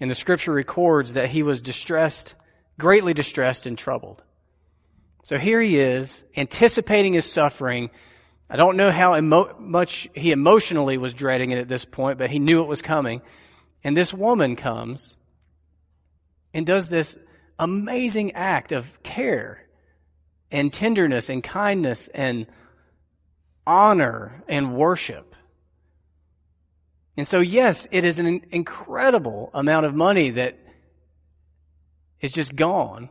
And 0.00 0.10
the 0.10 0.14
scripture 0.14 0.52
records 0.52 1.12
that 1.12 1.28
he 1.28 1.42
was 1.42 1.60
distressed, 1.60 2.34
greatly 2.78 3.12
distressed 3.14 3.66
and 3.66 3.76
troubled. 3.76 4.22
So 5.22 5.38
here 5.38 5.60
he 5.60 5.78
is, 5.78 6.22
anticipating 6.36 7.12
his 7.12 7.30
suffering. 7.30 7.90
I 8.50 8.56
don't 8.56 8.76
know 8.76 8.90
how 8.90 9.16
emo- 9.16 9.54
much 9.60 10.08
he 10.12 10.32
emotionally 10.32 10.98
was 10.98 11.14
dreading 11.14 11.52
it 11.52 11.58
at 11.58 11.68
this 11.68 11.84
point, 11.84 12.18
but 12.18 12.30
he 12.30 12.40
knew 12.40 12.62
it 12.62 12.68
was 12.68 12.82
coming. 12.82 13.22
And 13.84 13.96
this 13.96 14.12
woman 14.12 14.56
comes 14.56 15.16
and 16.52 16.66
does 16.66 16.88
this 16.88 17.16
amazing 17.60 18.32
act 18.32 18.72
of 18.72 19.00
care 19.04 19.68
and 20.50 20.72
tenderness 20.72 21.28
and 21.28 21.44
kindness 21.44 22.08
and 22.08 22.46
honor 23.68 24.42
and 24.48 24.74
worship. 24.74 25.36
And 27.16 27.28
so, 27.28 27.38
yes, 27.38 27.86
it 27.92 28.04
is 28.04 28.18
an 28.18 28.46
incredible 28.50 29.50
amount 29.54 29.86
of 29.86 29.94
money 29.94 30.30
that 30.30 30.58
is 32.20 32.32
just 32.32 32.56
gone, 32.56 33.10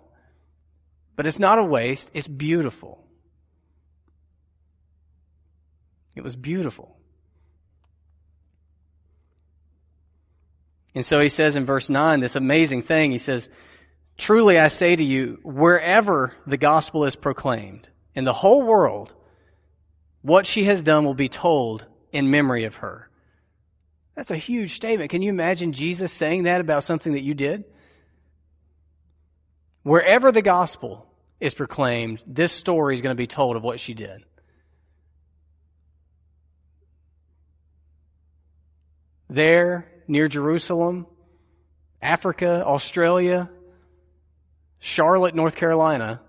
but 1.16 1.26
it's 1.26 1.40
not 1.40 1.60
a 1.60 1.64
waste, 1.64 2.12
it's 2.14 2.28
beautiful. 2.28 3.06
It 6.20 6.24
was 6.24 6.36
beautiful. 6.36 6.98
And 10.94 11.06
so 11.06 11.22
he 11.22 11.30
says 11.30 11.56
in 11.56 11.66
verse 11.66 11.90
9 11.90 12.20
this 12.20 12.36
amazing 12.36 12.82
thing. 12.82 13.14
He 13.14 13.20
says, 13.20 13.48
Truly 14.18 14.60
I 14.60 14.68
say 14.68 14.98
to 14.98 15.04
you, 15.04 15.40
wherever 15.44 16.34
the 16.46 16.58
gospel 16.58 17.06
is 17.06 17.16
proclaimed 17.16 17.88
in 18.14 18.26
the 18.26 18.34
whole 18.34 18.64
world, 18.64 19.14
what 20.22 20.46
she 20.46 20.66
has 20.66 20.84
done 20.84 21.06
will 21.06 21.14
be 21.14 21.30
told 21.30 21.86
in 22.12 22.30
memory 22.30 22.66
of 22.66 22.76
her. 22.76 23.10
That's 24.18 24.32
a 24.32 24.36
huge 24.36 24.74
statement. 24.74 25.10
Can 25.10 25.22
you 25.22 25.30
imagine 25.30 25.72
Jesus 25.72 26.12
saying 26.12 26.44
that 26.44 26.60
about 26.60 26.84
something 26.84 27.14
that 27.14 27.24
you 27.24 27.34
did? 27.34 27.64
Wherever 29.84 30.34
the 30.34 30.42
gospel 30.42 31.08
is 31.40 31.54
proclaimed, 31.54 32.22
this 32.28 32.52
story 32.52 32.94
is 32.94 33.02
going 33.02 33.16
to 33.16 33.24
be 33.24 33.26
told 33.26 33.56
of 33.56 33.64
what 33.64 33.80
she 33.80 33.94
did. 33.94 34.26
There, 39.30 39.88
near 40.08 40.28
Jerusalem, 40.28 41.06
Africa, 42.02 42.64
Australia, 42.66 43.50
Charlotte, 44.80 45.36
North 45.36 45.56
Carolina, 45.56 46.22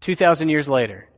2,000 0.00 0.48
years 0.48 0.68
later. 0.68 1.08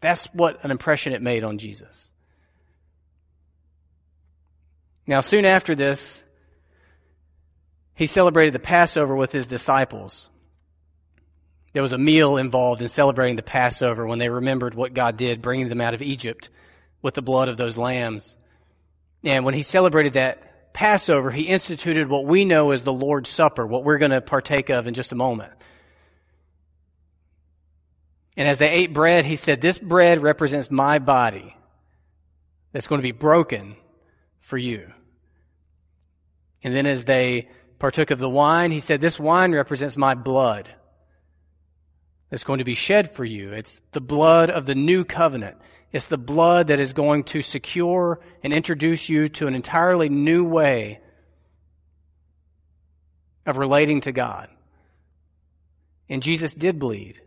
That's 0.00 0.26
what 0.34 0.64
an 0.64 0.70
impression 0.70 1.12
it 1.12 1.22
made 1.22 1.44
on 1.44 1.58
Jesus. 1.58 2.10
Now, 5.06 5.20
soon 5.20 5.44
after 5.44 5.74
this, 5.74 6.22
he 7.94 8.06
celebrated 8.06 8.54
the 8.54 8.58
Passover 8.58 9.14
with 9.14 9.32
his 9.32 9.46
disciples. 9.46 10.28
There 11.72 11.82
was 11.82 11.92
a 11.92 11.98
meal 11.98 12.36
involved 12.36 12.82
in 12.82 12.88
celebrating 12.88 13.36
the 13.36 13.42
Passover 13.42 14.06
when 14.06 14.18
they 14.18 14.28
remembered 14.28 14.74
what 14.74 14.94
God 14.94 15.16
did, 15.16 15.42
bringing 15.42 15.68
them 15.68 15.80
out 15.80 15.94
of 15.94 16.02
Egypt 16.02 16.48
with 17.02 17.14
the 17.14 17.22
blood 17.22 17.48
of 17.48 17.56
those 17.56 17.76
lambs. 17.76 18.34
And 19.24 19.44
when 19.44 19.54
he 19.54 19.62
celebrated 19.62 20.14
that 20.14 20.72
Passover, 20.74 21.30
he 21.30 21.42
instituted 21.42 22.08
what 22.08 22.26
we 22.26 22.44
know 22.44 22.70
as 22.72 22.82
the 22.82 22.92
Lord's 22.92 23.30
Supper, 23.30 23.66
what 23.66 23.84
we're 23.84 23.98
going 23.98 24.10
to 24.10 24.20
partake 24.20 24.70
of 24.70 24.86
in 24.86 24.94
just 24.94 25.12
a 25.12 25.16
moment. 25.16 25.52
And 28.36 28.48
as 28.48 28.58
they 28.58 28.70
ate 28.70 28.92
bread, 28.92 29.24
he 29.24 29.36
said, 29.36 29.60
This 29.60 29.78
bread 29.78 30.22
represents 30.22 30.70
my 30.70 30.98
body 30.98 31.56
that's 32.72 32.88
going 32.88 32.98
to 32.98 33.04
be 33.04 33.12
broken 33.12 33.76
for 34.40 34.58
you. 34.58 34.92
And 36.62 36.74
then 36.74 36.86
as 36.86 37.04
they 37.04 37.48
partook 37.78 38.10
of 38.10 38.18
the 38.18 38.28
wine, 38.28 38.72
he 38.72 38.80
said, 38.80 39.00
This 39.00 39.20
wine 39.20 39.52
represents 39.52 39.96
my 39.96 40.14
blood 40.14 40.68
that's 42.30 42.44
going 42.44 42.58
to 42.58 42.64
be 42.64 42.74
shed 42.74 43.12
for 43.12 43.24
you. 43.24 43.52
It's 43.52 43.80
the 43.92 44.00
blood 44.00 44.50
of 44.50 44.66
the 44.66 44.74
new 44.74 45.04
covenant. 45.04 45.56
It's 45.94 46.06
the 46.06 46.18
blood 46.18 46.66
that 46.66 46.80
is 46.80 46.92
going 46.92 47.22
to 47.26 47.40
secure 47.40 48.18
and 48.42 48.52
introduce 48.52 49.08
you 49.08 49.28
to 49.28 49.46
an 49.46 49.54
entirely 49.54 50.08
new 50.08 50.42
way 50.42 50.98
of 53.46 53.58
relating 53.58 54.00
to 54.00 54.10
God. 54.10 54.48
And 56.08 56.20
Jesus 56.20 56.52
did 56.52 56.80
bleed. 56.80 57.20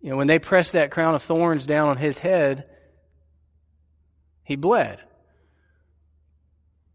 You 0.00 0.08
know, 0.08 0.16
when 0.16 0.26
they 0.26 0.38
pressed 0.38 0.72
that 0.72 0.90
crown 0.90 1.14
of 1.14 1.22
thorns 1.22 1.66
down 1.66 1.90
on 1.90 1.98
his 1.98 2.18
head, 2.18 2.64
he 4.42 4.56
bled. 4.56 4.98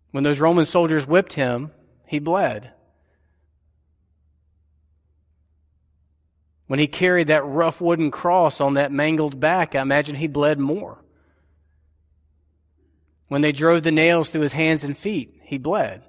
When 0.10 0.24
those 0.24 0.39
Roman 0.39 0.65
soldiers 0.65 1.05
whipped 1.05 1.34
him, 1.34 1.70
he 2.08 2.17
bled. 2.17 2.72
When 6.72 6.80
he 6.80 6.88
carried 6.88 7.28
that 7.28 7.44
rough 7.46 7.82
wooden 7.82 8.12
cross 8.12 8.62
on 8.62 8.75
that 8.75 8.94
mangled 8.94 9.38
back, 9.42 9.75
I 9.75 9.82
imagine 9.82 10.16
he 10.16 10.28
bled 10.28 10.58
more. 10.58 11.04
When 13.28 13.42
they 13.42 13.51
drove 13.51 13.84
the 13.84 13.92
nails 13.92 14.30
through 14.30 14.44
his 14.44 14.54
hands 14.54 14.86
and 14.86 14.98
feet, 14.98 15.38
he 15.44 15.58
bled. 15.58 16.01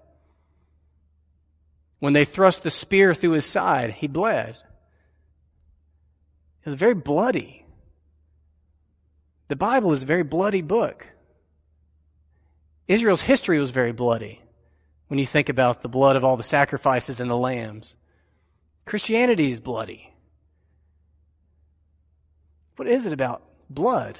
When 1.99 2.13
they 2.13 2.25
thrust 2.25 2.63
the 2.63 2.71
spear 2.71 3.13
through 3.13 3.33
his 3.33 3.45
side, 3.45 3.91
he 3.91 4.07
bled. 4.07 4.57
It 6.65 6.69
was 6.69 6.79
very 6.79 6.95
bloody. 6.95 7.65
The 9.49 9.57
Bible 9.57 9.91
is 9.91 10.05
a 10.05 10.07
very 10.07 10.23
bloody 10.23 10.63
book. 10.63 11.09
Israel's 12.87 13.23
history 13.23 13.59
was 13.59 13.71
very 13.71 13.91
bloody 13.91 14.41
when 15.09 15.19
you 15.19 15.27
think 15.27 15.49
about 15.49 15.83
the 15.83 15.89
blood 15.89 16.15
of 16.15 16.23
all 16.23 16.37
the 16.37 16.45
sacrifices 16.45 17.19
and 17.19 17.29
the 17.29 17.37
lambs. 17.37 17.97
Christianity 18.85 19.51
is 19.51 19.59
bloody. 19.59 20.12
What 22.83 22.91
is 22.91 23.07
it 23.07 23.13
about 23.13 23.45
blood? 23.71 24.19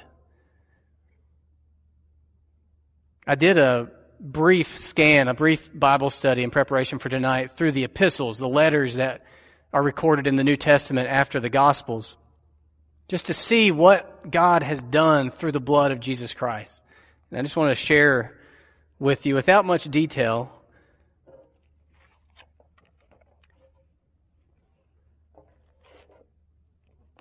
I 3.27 3.35
did 3.35 3.57
a 3.57 3.91
brief 4.21 4.77
scan, 4.77 5.27
a 5.27 5.33
brief 5.33 5.69
Bible 5.77 6.09
study 6.09 6.43
in 6.43 6.49
preparation 6.49 6.97
for 6.97 7.09
tonight 7.09 7.51
through 7.51 7.73
the 7.73 7.83
epistles, 7.83 8.37
the 8.37 8.47
letters 8.47 8.93
that 8.93 9.25
are 9.73 9.83
recorded 9.83 10.27
in 10.27 10.37
the 10.37 10.45
New 10.45 10.55
Testament 10.55 11.09
after 11.09 11.41
the 11.41 11.49
Gospels, 11.49 12.15
just 13.09 13.25
to 13.25 13.33
see 13.33 13.69
what 13.69 14.31
God 14.31 14.63
has 14.63 14.81
done 14.81 15.29
through 15.29 15.51
the 15.51 15.59
blood 15.59 15.91
of 15.91 15.99
Jesus 15.99 16.33
Christ. 16.33 16.83
And 17.31 17.39
I 17.39 17.43
just 17.43 17.57
want 17.57 17.71
to 17.71 17.75
share 17.75 18.33
with 18.97 19.25
you 19.25 19.35
without 19.35 19.65
much 19.65 19.83
detail. 19.89 20.53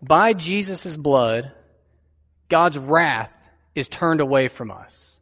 By 0.03 0.33
Jesus' 0.33 0.97
blood, 0.97 1.53
God's 2.49 2.77
wrath 2.77 3.33
is 3.75 3.87
turned 3.87 4.21
away 4.21 4.49
from 4.49 4.71
us. 4.71 5.17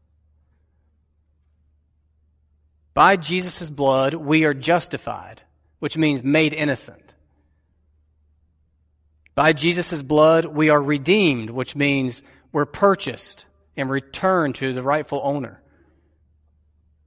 By 2.94 3.16
Jesus' 3.16 3.70
blood, 3.70 4.14
we 4.14 4.44
are 4.44 4.54
justified, 4.54 5.42
which 5.78 5.96
means 5.96 6.22
made 6.22 6.54
innocent. 6.54 7.14
By 9.34 9.52
Jesus' 9.52 10.02
blood, 10.02 10.46
we 10.46 10.70
are 10.70 10.82
redeemed, 10.82 11.50
which 11.50 11.76
means 11.76 12.22
we're 12.50 12.66
purchased 12.66 13.46
and 13.76 13.88
returned 13.88 14.56
to 14.56 14.72
the 14.72 14.82
rightful 14.82 15.20
owner. 15.22 15.62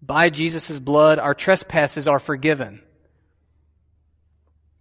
By 0.02 0.30
Jesus' 0.30 0.80
blood, 0.80 1.20
our 1.20 1.34
trespasses 1.34 2.08
are 2.08 2.20
forgiven. 2.20 2.82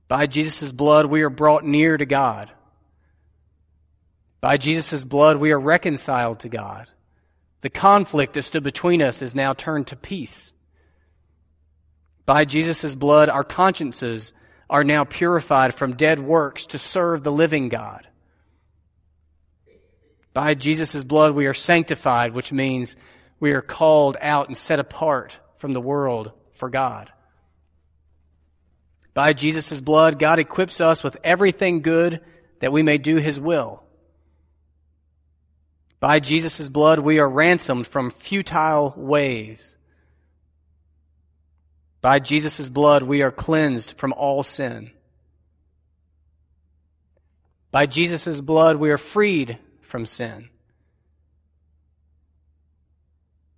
By 0.08 0.26
Jesus' 0.26 0.72
blood, 0.72 1.06
we 1.06 1.22
are 1.22 1.30
brought 1.30 1.64
near 1.64 1.96
to 1.96 2.06
God. 2.06 2.50
By 4.42 4.56
Jesus' 4.56 5.04
blood, 5.04 5.37
we 5.37 5.52
are 5.52 5.61
reconciled 5.61 6.40
to 6.40 6.49
God. 6.49 6.88
The 7.61 7.70
conflict 7.70 8.34
that 8.34 8.42
stood 8.42 8.64
between 8.64 9.00
us 9.00 9.22
is 9.22 9.37
now 9.37 9.52
turned 9.54 9.87
to 9.87 9.96
peace. 9.96 10.52
By 12.26 12.44
Jesus' 12.44 12.96
blood, 12.96 13.28
our 13.28 13.44
consciences 13.44 14.33
are 14.68 14.83
now 14.83 15.05
purified 15.05 15.74
from 15.74 15.94
dead 15.94 16.18
works 16.18 16.66
to 16.66 16.78
serve 16.78 17.22
the 17.22 17.31
living 17.31 17.68
God. 17.68 18.09
By 20.35 20.55
Jesus' 20.55 21.05
blood, 21.05 21.35
we 21.35 21.46
are 21.46 21.55
sanctified, 21.55 22.35
which 22.35 22.52
means 22.52 22.96
we 23.38 23.52
are 23.52 23.62
called 23.62 24.16
out 24.20 24.48
and 24.48 24.57
set 24.57 24.81
apart 24.81 25.38
from 25.59 25.72
the 25.72 25.81
world 25.81 26.33
for 26.55 26.68
God. 26.68 27.12
By 29.14 29.35
Jesus' 29.35 29.81
blood, 29.81 30.18
God 30.18 30.40
equips 30.40 30.81
us 30.81 31.05
with 31.05 31.16
everything 31.22 31.81
good 31.81 32.22
that 32.59 32.72
we 32.72 32.83
may 32.83 32.98
do 32.98 33.16
His 33.16 33.38
will. 33.38 33.85
By 36.02 36.18
Jesus' 36.18 36.68
blood, 36.68 36.98
we 36.98 37.20
are 37.20 37.30
ransomed 37.30 37.86
from 37.86 38.10
futile 38.10 38.92
ways. 38.96 39.76
By 42.00 42.18
Jesus' 42.18 42.68
blood, 42.68 43.04
we 43.04 43.22
are 43.22 43.30
cleansed 43.30 43.96
from 43.96 44.12
all 44.12 44.42
sin. 44.42 44.90
By 47.70 47.86
Jesus' 47.86 48.40
blood, 48.40 48.78
we 48.78 48.90
are 48.90 48.98
freed 48.98 49.58
from 49.82 50.04
sin. 50.04 50.48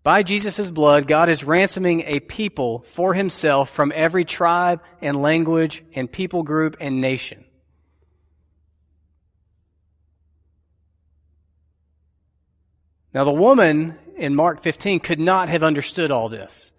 By 0.03 0.23
Jesus' 0.23 0.71
blood, 0.71 1.07
God 1.07 1.31
is 1.31 1.45
ransoming 1.45 2.03
a 2.03 2.21
people 2.21 2.85
for 2.89 3.15
himself 3.15 3.71
from 3.71 3.91
every 3.95 4.27
tribe 4.27 4.83
and 5.01 5.23
language 5.23 5.83
and 5.95 6.13
people 6.13 6.43
group 6.43 6.77
and 6.79 7.01
nation. 7.01 7.47
Now, 13.15 13.23
the 13.23 13.33
woman 13.33 13.97
in 14.17 14.35
Mark 14.35 14.61
15 14.61 14.99
could 14.99 15.21
not 15.21 15.49
have 15.49 15.63
understood 15.63 16.11
all 16.11 16.29
this 16.29 16.73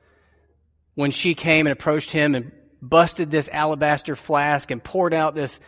when 0.94 1.12
she 1.12 1.34
came 1.34 1.66
and 1.66 1.72
approached 1.72 2.12
him 2.12 2.36
and 2.36 2.52
busted 2.82 3.32
this 3.32 3.50
alabaster 3.50 4.16
flask 4.16 4.70
and 4.70 4.84
poured 4.84 5.14
out 5.14 5.34
this 5.34 5.62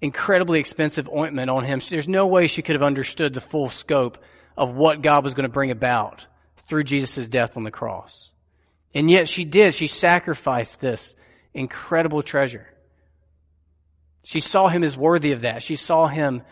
incredibly 0.00 0.58
expensive 0.58 1.08
ointment 1.08 1.50
on 1.50 1.64
him. 1.64 1.80
There's 1.86 2.08
no 2.08 2.26
way 2.26 2.46
she 2.46 2.62
could 2.62 2.76
have 2.76 2.82
understood 2.82 3.34
the 3.34 3.42
full 3.42 3.68
scope 3.68 4.18
of 4.56 4.74
what 4.74 5.02
God 5.02 5.22
was 5.22 5.34
going 5.34 5.48
to 5.48 5.52
bring 5.52 5.70
about 5.70 6.26
through 6.68 6.84
Jesus' 6.84 7.28
death 7.28 7.56
on 7.56 7.64
the 7.64 7.70
cross. 7.70 8.30
And 8.94 9.10
yet 9.10 9.28
she 9.28 9.44
did. 9.44 9.74
She 9.74 9.86
sacrificed 9.86 10.80
this 10.80 11.14
incredible 11.52 12.22
treasure. 12.22 12.66
She 14.24 14.40
saw 14.40 14.68
him 14.68 14.82
as 14.82 14.96
worthy 14.96 15.32
of 15.32 15.42
that. 15.42 15.62
She 15.62 15.76
saw 15.76 16.06
him 16.06 16.42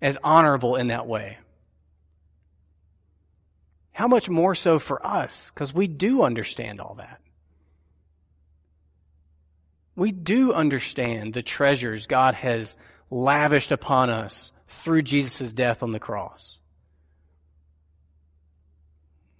as 0.00 0.16
honorable 0.22 0.76
in 0.76 0.88
that 0.88 1.06
way. 1.06 1.38
How 3.96 4.08
much 4.08 4.28
more 4.28 4.54
so 4.54 4.78
for 4.78 5.04
us? 5.06 5.50
Because 5.54 5.72
we 5.72 5.86
do 5.86 6.22
understand 6.22 6.82
all 6.82 6.96
that. 6.98 7.18
We 9.94 10.12
do 10.12 10.52
understand 10.52 11.32
the 11.32 11.42
treasures 11.42 12.06
God 12.06 12.34
has 12.34 12.76
lavished 13.10 13.72
upon 13.72 14.10
us 14.10 14.52
through 14.68 15.00
Jesus' 15.00 15.54
death 15.54 15.82
on 15.82 15.92
the 15.92 15.98
cross. 15.98 16.58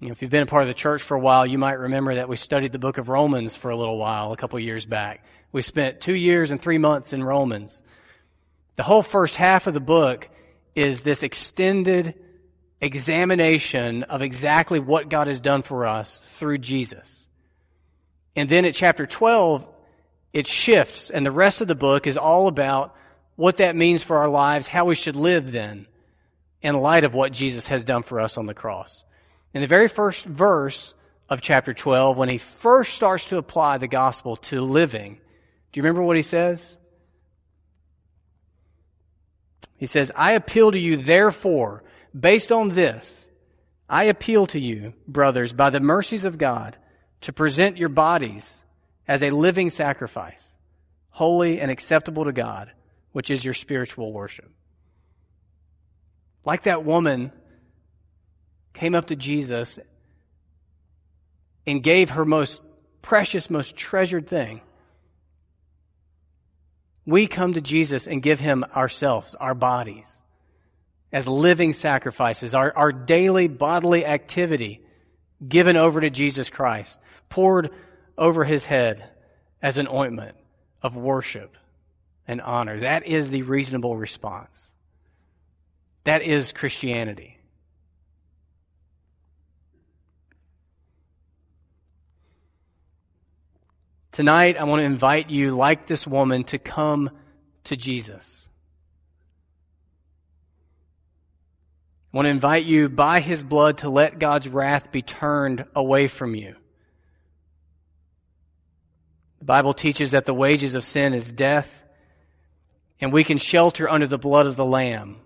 You 0.01 0.09
know, 0.09 0.13
if 0.13 0.23
you've 0.23 0.31
been 0.31 0.45
a 0.45 0.47
part 0.47 0.63
of 0.63 0.69
the 0.69 0.73
church 0.75 1.03
for 1.03 1.19
a 1.19 1.21
while, 1.21 1.45
you 1.45 1.59
might 1.59 1.79
remember 1.79 2.15
that 2.15 2.31
we 2.31 2.37
studied 2.37 2.73
the 2.73 2.79
book 2.79 2.97
of 2.97 3.11
Romans 3.11 3.55
for 3.55 3.71
a 3.71 3.77
little 3.77 3.99
while, 3.99 4.33
a 4.33 4.39
couple 4.39 4.59
years 4.59 4.87
back. 4.87 5.23
We 5.53 5.61
spent 5.61 6.01
two 6.01 6.15
years 6.15 6.51
and 6.51 6.63
three 6.63 6.79
months 6.79 7.13
in 7.13 7.23
Romans. 7.23 7.83
The 8.77 8.85
whole 8.85 9.03
first 9.03 9.37
half 9.37 9.67
of 9.67 9.75
the 9.75 9.81
book 9.81 10.31
is 10.75 11.03
this 11.03 11.23
extended 11.23 12.15
examination 12.81 14.03
of 14.05 14.23
exactly 14.23 14.79
what 14.79 15.09
God 15.09 15.27
has 15.27 15.41
done 15.41 15.63
for 15.63 15.87
us 15.87 16.21
through 16.21 16.59
Jesus. 16.59 17.27
And 18.35 18.49
then 18.49 18.65
at 18.65 18.75
chapter 18.75 19.07
12, 19.07 19.67
it 20.33 20.47
shifts, 20.47 21.11
and 21.11 21.25
the 21.25 21.31
rest 21.31 21.63
of 21.63 21.69
the 21.69 21.75
book 21.75 22.07
is 22.07 22.19
all 22.19 22.49
about 22.49 22.95
what 23.37 23.59
that 23.59 23.77
means 23.77 24.03
for 24.03 24.19
our 24.19 24.29
lives, 24.29 24.69
how 24.69 24.85
we 24.85 24.95
should 24.95 25.17
live 25.17 25.51
then, 25.51 25.87
in 26.61 26.75
light 26.75 27.05
of 27.05 27.15
what 27.15 27.33
Jesus 27.33 27.69
has 27.69 27.85
done 27.85 28.03
for 28.03 28.21
us 28.21 28.37
on 28.37 28.47
the 28.47 28.55
cross. 28.55 29.05
In 29.55 29.63
the 29.63 29.67
very 29.67 29.89
first 29.89 30.27
verse 30.27 30.95
of 31.29 31.41
chapter 31.41 31.73
12, 31.73 32.17
when 32.17 32.29
he 32.29 32.39
first 32.39 32.95
starts 32.95 33.25
to 33.27 33.39
apply 33.39 33.79
the 33.79 33.89
gospel 33.89 34.37
to 34.37 34.61
living, 34.61 35.15
do 35.73 35.79
you 35.79 35.83
remember 35.83 36.03
what 36.03 36.17
he 36.17 36.23
says? 36.23 36.77
He 39.77 39.87
says, 39.87 40.13
I 40.15 40.33
appeal 40.33 40.73
to 40.73 40.79
you, 40.79 40.97
therefore, 40.97 41.83
based 42.19 42.53
on 42.53 42.71
this, 42.71 43.25
I 43.89 44.05
appeal 44.05 44.47
to 44.49 44.61
you, 44.61 44.95
brothers, 45.07 45.53
by 45.53 45.71
the 45.71 45.81
mercies 45.81 46.25
of 46.25 46.39
God, 46.39 46.77
to 47.23 47.33
present 47.33 47.77
your 47.77 47.89
bodies 47.89 48.55
as 49.07 49.23
a 49.23 49.31
living 49.31 49.71
sacrifice, 49.71 50.51
holy 51.11 51.61
and 51.61 51.71
acceptable 51.71 52.25
to 52.25 52.33
God, 52.33 52.71
which 53.13 53.31
is 53.31 53.45
your 53.45 53.55
spiritual 53.55 54.13
worship. 54.13 54.51
Like 56.45 56.65
that 56.65 56.85
woman 56.85 57.33
came 58.75 58.95
up 58.95 59.07
to 59.07 59.17
Jesus 59.17 59.79
and 61.67 61.83
gave 61.83 62.11
her 62.11 62.25
most 62.25 62.63
precious, 63.03 63.51
most 63.51 63.77
treasured 63.77 64.29
thing, 64.29 64.61
we 67.07 67.29
come 67.29 67.53
to 67.53 67.61
Jesus 67.61 68.09
and 68.09 68.23
give 68.23 68.41
him 68.41 68.65
ourselves, 68.75 69.37
our 69.37 69.55
bodies, 69.55 70.21
as 71.13 71.29
living 71.29 71.73
sacrifices, 71.73 72.55
our, 72.55 72.77
our 72.77 72.93
daily 72.93 73.49
bodily 73.49 74.05
activity 74.05 74.83
given 75.47 75.77
over 75.77 76.01
to 76.01 76.11
Jesus 76.11 76.51
Christ, 76.51 76.99
poured 77.29 77.71
over 78.19 78.45
his 78.45 78.65
head 78.65 79.09
as 79.63 79.79
an 79.79 79.89
ointment 79.89 80.37
of 80.83 80.97
worship 80.97 81.57
and 82.27 82.41
honor. 82.41 82.81
That 82.81 83.07
is 83.07 83.31
the 83.31 83.43
reasonable 83.43 83.97
response. 83.97 84.71
That 86.05 86.23
is 86.23 86.53
Christianity. 86.53 87.39
Tonight, 94.13 94.57
I 94.57 94.65
want 94.65 94.81
to 94.81 94.85
invite 94.85 95.29
you, 95.29 95.51
like 95.51 95.87
this 95.87 96.07
woman, 96.07 96.45
to 96.45 96.59
come 96.59 97.11
to 97.65 97.77
Jesus. 97.77 98.49
I 102.13 102.17
want 102.17 102.27
to 102.27 102.31
invite 102.31 102.65
you 102.65 102.89
by 102.89 103.21
his 103.21 103.43
blood 103.43 103.79
to 103.79 103.89
let 103.89 104.19
God's 104.19 104.49
wrath 104.49 104.91
be 104.91 105.03
turned 105.03 105.65
away 105.75 106.07
from 106.07 106.35
you. 106.35 106.57
The 109.39 109.45
Bible 109.45 109.75
teaches 109.75 110.13
that 110.13 110.25
the 110.25 110.35
wages 110.35 110.75
of 110.75 110.85
sin 110.85 111.15
is 111.15 111.31
death, 111.31 111.83
and 113.01 113.13
we 113.13 113.23
can 113.23 113.39
shelter 113.39 113.89
under 113.89 114.07
the 114.07 114.19
blood 114.19 114.47
of 114.47 114.57
the 114.57 114.65
Lamb. 114.65 115.17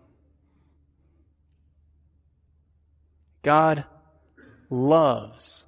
God 3.43 3.85
loves 4.69 5.65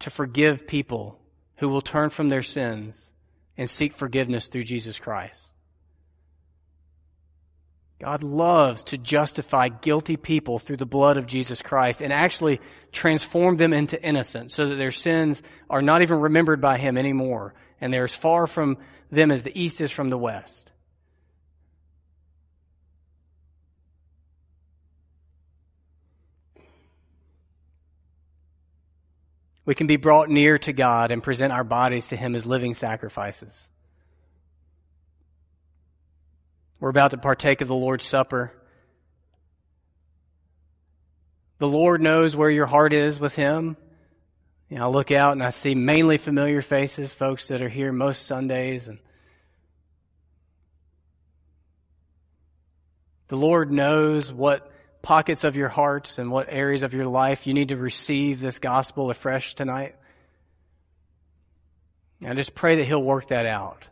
to 0.00 0.10
forgive 0.10 0.66
people 0.66 1.20
who 1.56 1.68
will 1.68 1.80
turn 1.80 2.10
from 2.10 2.28
their 2.28 2.42
sins 2.42 3.10
and 3.56 3.70
seek 3.70 3.92
forgiveness 3.92 4.48
through 4.48 4.64
Jesus 4.64 4.98
Christ. 4.98 5.51
God 8.02 8.24
loves 8.24 8.82
to 8.84 8.98
justify 8.98 9.68
guilty 9.68 10.16
people 10.16 10.58
through 10.58 10.78
the 10.78 10.84
blood 10.84 11.18
of 11.18 11.28
Jesus 11.28 11.62
Christ 11.62 12.02
and 12.02 12.12
actually 12.12 12.60
transform 12.90 13.58
them 13.58 13.72
into 13.72 14.02
innocence 14.02 14.54
so 14.54 14.68
that 14.68 14.74
their 14.74 14.90
sins 14.90 15.40
are 15.70 15.82
not 15.82 16.02
even 16.02 16.18
remembered 16.18 16.60
by 16.60 16.78
Him 16.78 16.98
anymore 16.98 17.54
and 17.80 17.92
they're 17.92 18.02
as 18.02 18.12
far 18.12 18.48
from 18.48 18.78
them 19.12 19.30
as 19.30 19.44
the 19.44 19.56
east 19.56 19.80
is 19.80 19.92
from 19.92 20.10
the 20.10 20.18
west. 20.18 20.72
We 29.64 29.76
can 29.76 29.86
be 29.86 29.96
brought 29.96 30.28
near 30.28 30.58
to 30.58 30.72
God 30.72 31.12
and 31.12 31.22
present 31.22 31.52
our 31.52 31.62
bodies 31.62 32.08
to 32.08 32.16
Him 32.16 32.34
as 32.34 32.44
living 32.44 32.74
sacrifices. 32.74 33.68
We're 36.82 36.88
about 36.88 37.12
to 37.12 37.16
partake 37.16 37.60
of 37.60 37.68
the 37.68 37.76
Lord's 37.76 38.04
Supper. 38.04 38.52
The 41.58 41.68
Lord 41.68 42.00
knows 42.00 42.34
where 42.34 42.50
your 42.50 42.66
heart 42.66 42.92
is 42.92 43.20
with 43.20 43.36
Him. 43.36 43.76
You 44.68 44.78
know, 44.78 44.86
I 44.86 44.88
look 44.88 45.12
out 45.12 45.30
and 45.30 45.44
I 45.44 45.50
see 45.50 45.76
mainly 45.76 46.16
familiar 46.16 46.60
faces, 46.60 47.12
folks 47.12 47.46
that 47.48 47.62
are 47.62 47.68
here 47.68 47.92
most 47.92 48.26
Sundays. 48.26 48.88
And 48.88 48.98
the 53.28 53.36
Lord 53.36 53.70
knows 53.70 54.32
what 54.32 54.68
pockets 55.02 55.44
of 55.44 55.54
your 55.54 55.68
hearts 55.68 56.18
and 56.18 56.32
what 56.32 56.48
areas 56.50 56.82
of 56.82 56.94
your 56.94 57.06
life 57.06 57.46
you 57.46 57.54
need 57.54 57.68
to 57.68 57.76
receive 57.76 58.40
this 58.40 58.58
gospel 58.58 59.08
afresh 59.08 59.54
tonight. 59.54 59.94
I 62.26 62.34
just 62.34 62.56
pray 62.56 62.74
that 62.74 62.84
He'll 62.84 63.04
work 63.04 63.28
that 63.28 63.46
out. 63.46 63.86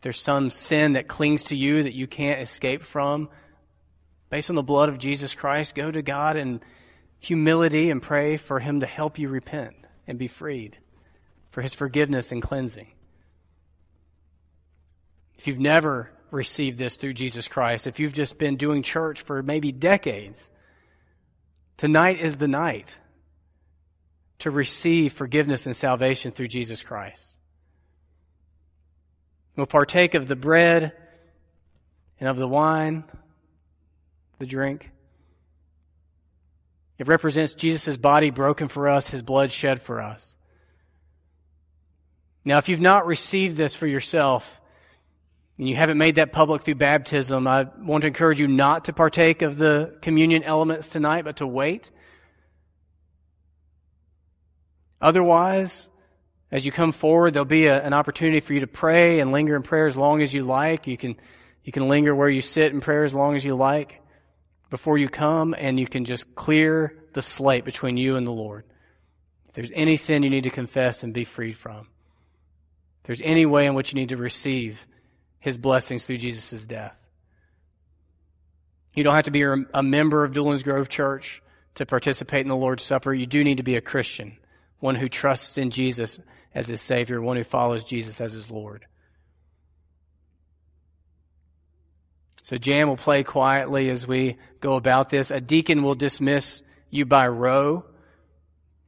There's 0.00 0.20
some 0.20 0.50
sin 0.50 0.92
that 0.92 1.08
clings 1.08 1.44
to 1.44 1.56
you 1.56 1.82
that 1.82 1.94
you 1.94 2.06
can't 2.06 2.40
escape 2.40 2.84
from, 2.84 3.28
based 4.30 4.50
on 4.50 4.56
the 4.56 4.62
blood 4.62 4.88
of 4.88 4.98
Jesus 4.98 5.34
Christ, 5.34 5.74
go 5.74 5.90
to 5.90 6.02
God 6.02 6.36
in 6.36 6.60
humility 7.18 7.90
and 7.90 8.00
pray 8.00 8.36
for 8.36 8.60
Him 8.60 8.80
to 8.80 8.86
help 8.86 9.18
you 9.18 9.28
repent 9.28 9.74
and 10.06 10.18
be 10.18 10.28
freed, 10.28 10.78
for 11.50 11.62
His 11.62 11.74
forgiveness 11.74 12.30
and 12.30 12.42
cleansing. 12.42 12.88
If 15.38 15.46
you've 15.46 15.58
never 15.58 16.10
received 16.30 16.78
this 16.78 16.96
through 16.96 17.14
Jesus 17.14 17.48
Christ, 17.48 17.86
if 17.86 17.98
you've 17.98 18.12
just 18.12 18.38
been 18.38 18.56
doing 18.56 18.82
church 18.82 19.22
for 19.22 19.42
maybe 19.42 19.72
decades, 19.72 20.48
tonight 21.76 22.20
is 22.20 22.36
the 22.36 22.48
night 22.48 22.98
to 24.40 24.50
receive 24.50 25.12
forgiveness 25.12 25.66
and 25.66 25.74
salvation 25.74 26.30
through 26.30 26.48
Jesus 26.48 26.82
Christ. 26.82 27.37
We'll 29.58 29.66
partake 29.66 30.14
of 30.14 30.28
the 30.28 30.36
bread 30.36 30.92
and 32.20 32.28
of 32.28 32.36
the 32.36 32.46
wine, 32.46 33.02
the 34.38 34.46
drink. 34.46 34.88
It 36.96 37.08
represents 37.08 37.54
Jesus' 37.54 37.96
body 37.96 38.30
broken 38.30 38.68
for 38.68 38.88
us, 38.88 39.08
his 39.08 39.20
blood 39.20 39.50
shed 39.50 39.82
for 39.82 40.00
us. 40.00 40.36
Now, 42.44 42.58
if 42.58 42.68
you've 42.68 42.80
not 42.80 43.08
received 43.08 43.56
this 43.56 43.74
for 43.74 43.88
yourself, 43.88 44.60
and 45.58 45.68
you 45.68 45.74
haven't 45.74 45.98
made 45.98 46.14
that 46.14 46.30
public 46.30 46.62
through 46.62 46.76
baptism, 46.76 47.48
I 47.48 47.66
want 47.80 48.02
to 48.02 48.06
encourage 48.06 48.38
you 48.38 48.46
not 48.46 48.84
to 48.84 48.92
partake 48.92 49.42
of 49.42 49.58
the 49.58 49.98
communion 50.02 50.44
elements 50.44 50.86
tonight, 50.86 51.24
but 51.24 51.38
to 51.38 51.48
wait. 51.48 51.90
Otherwise, 55.00 55.88
as 56.50 56.64
you 56.64 56.72
come 56.72 56.92
forward, 56.92 57.34
there'll 57.34 57.44
be 57.44 57.66
a, 57.66 57.82
an 57.82 57.92
opportunity 57.92 58.40
for 58.40 58.54
you 58.54 58.60
to 58.60 58.66
pray 58.66 59.20
and 59.20 59.32
linger 59.32 59.54
in 59.54 59.62
prayer 59.62 59.86
as 59.86 59.96
long 59.96 60.22
as 60.22 60.32
you 60.32 60.44
like. 60.44 60.86
You 60.86 60.96
can, 60.96 61.16
you 61.62 61.72
can 61.72 61.88
linger 61.88 62.14
where 62.14 62.28
you 62.28 62.40
sit 62.40 62.72
in 62.72 62.80
prayer 62.80 63.04
as 63.04 63.14
long 63.14 63.36
as 63.36 63.44
you 63.44 63.54
like 63.54 64.00
before 64.70 64.98
you 64.98 65.08
come, 65.08 65.54
and 65.56 65.80
you 65.80 65.86
can 65.86 66.04
just 66.04 66.34
clear 66.34 66.94
the 67.14 67.22
slate 67.22 67.64
between 67.64 67.96
you 67.96 68.16
and 68.16 68.26
the 68.26 68.32
Lord. 68.32 68.64
If 69.48 69.54
there's 69.54 69.72
any 69.74 69.96
sin 69.96 70.22
you 70.22 70.30
need 70.30 70.44
to 70.44 70.50
confess 70.50 71.02
and 71.02 71.14
be 71.14 71.24
freed 71.24 71.56
from, 71.56 71.88
if 73.00 73.04
there's 73.04 73.22
any 73.22 73.46
way 73.46 73.66
in 73.66 73.74
which 73.74 73.92
you 73.92 73.98
need 73.98 74.10
to 74.10 74.16
receive 74.16 74.86
his 75.40 75.56
blessings 75.56 76.04
through 76.04 76.18
Jesus' 76.18 76.62
death. 76.62 76.94
You 78.94 79.04
don't 79.04 79.14
have 79.14 79.24
to 79.24 79.30
be 79.30 79.42
a 79.42 79.82
member 79.82 80.24
of 80.24 80.32
Doolin's 80.32 80.62
Grove 80.62 80.88
Church 80.88 81.42
to 81.76 81.86
participate 81.86 82.40
in 82.40 82.48
the 82.48 82.56
Lord's 82.56 82.82
Supper. 82.82 83.14
You 83.14 83.26
do 83.26 83.44
need 83.44 83.58
to 83.58 83.62
be 83.62 83.76
a 83.76 83.80
Christian, 83.80 84.36
one 84.80 84.96
who 84.96 85.08
trusts 85.08 85.56
in 85.56 85.70
Jesus 85.70 86.18
as 86.54 86.68
his 86.68 86.80
Savior, 86.80 87.20
one 87.20 87.36
who 87.36 87.44
follows 87.44 87.84
Jesus 87.84 88.20
as 88.20 88.32
his 88.32 88.50
Lord. 88.50 88.86
So 92.42 92.56
Jan 92.56 92.88
will 92.88 92.96
play 92.96 93.24
quietly 93.24 93.90
as 93.90 94.06
we 94.06 94.38
go 94.60 94.76
about 94.76 95.10
this. 95.10 95.30
A 95.30 95.40
deacon 95.40 95.82
will 95.82 95.94
dismiss 95.94 96.62
you 96.90 97.04
by 97.04 97.28
row, 97.28 97.84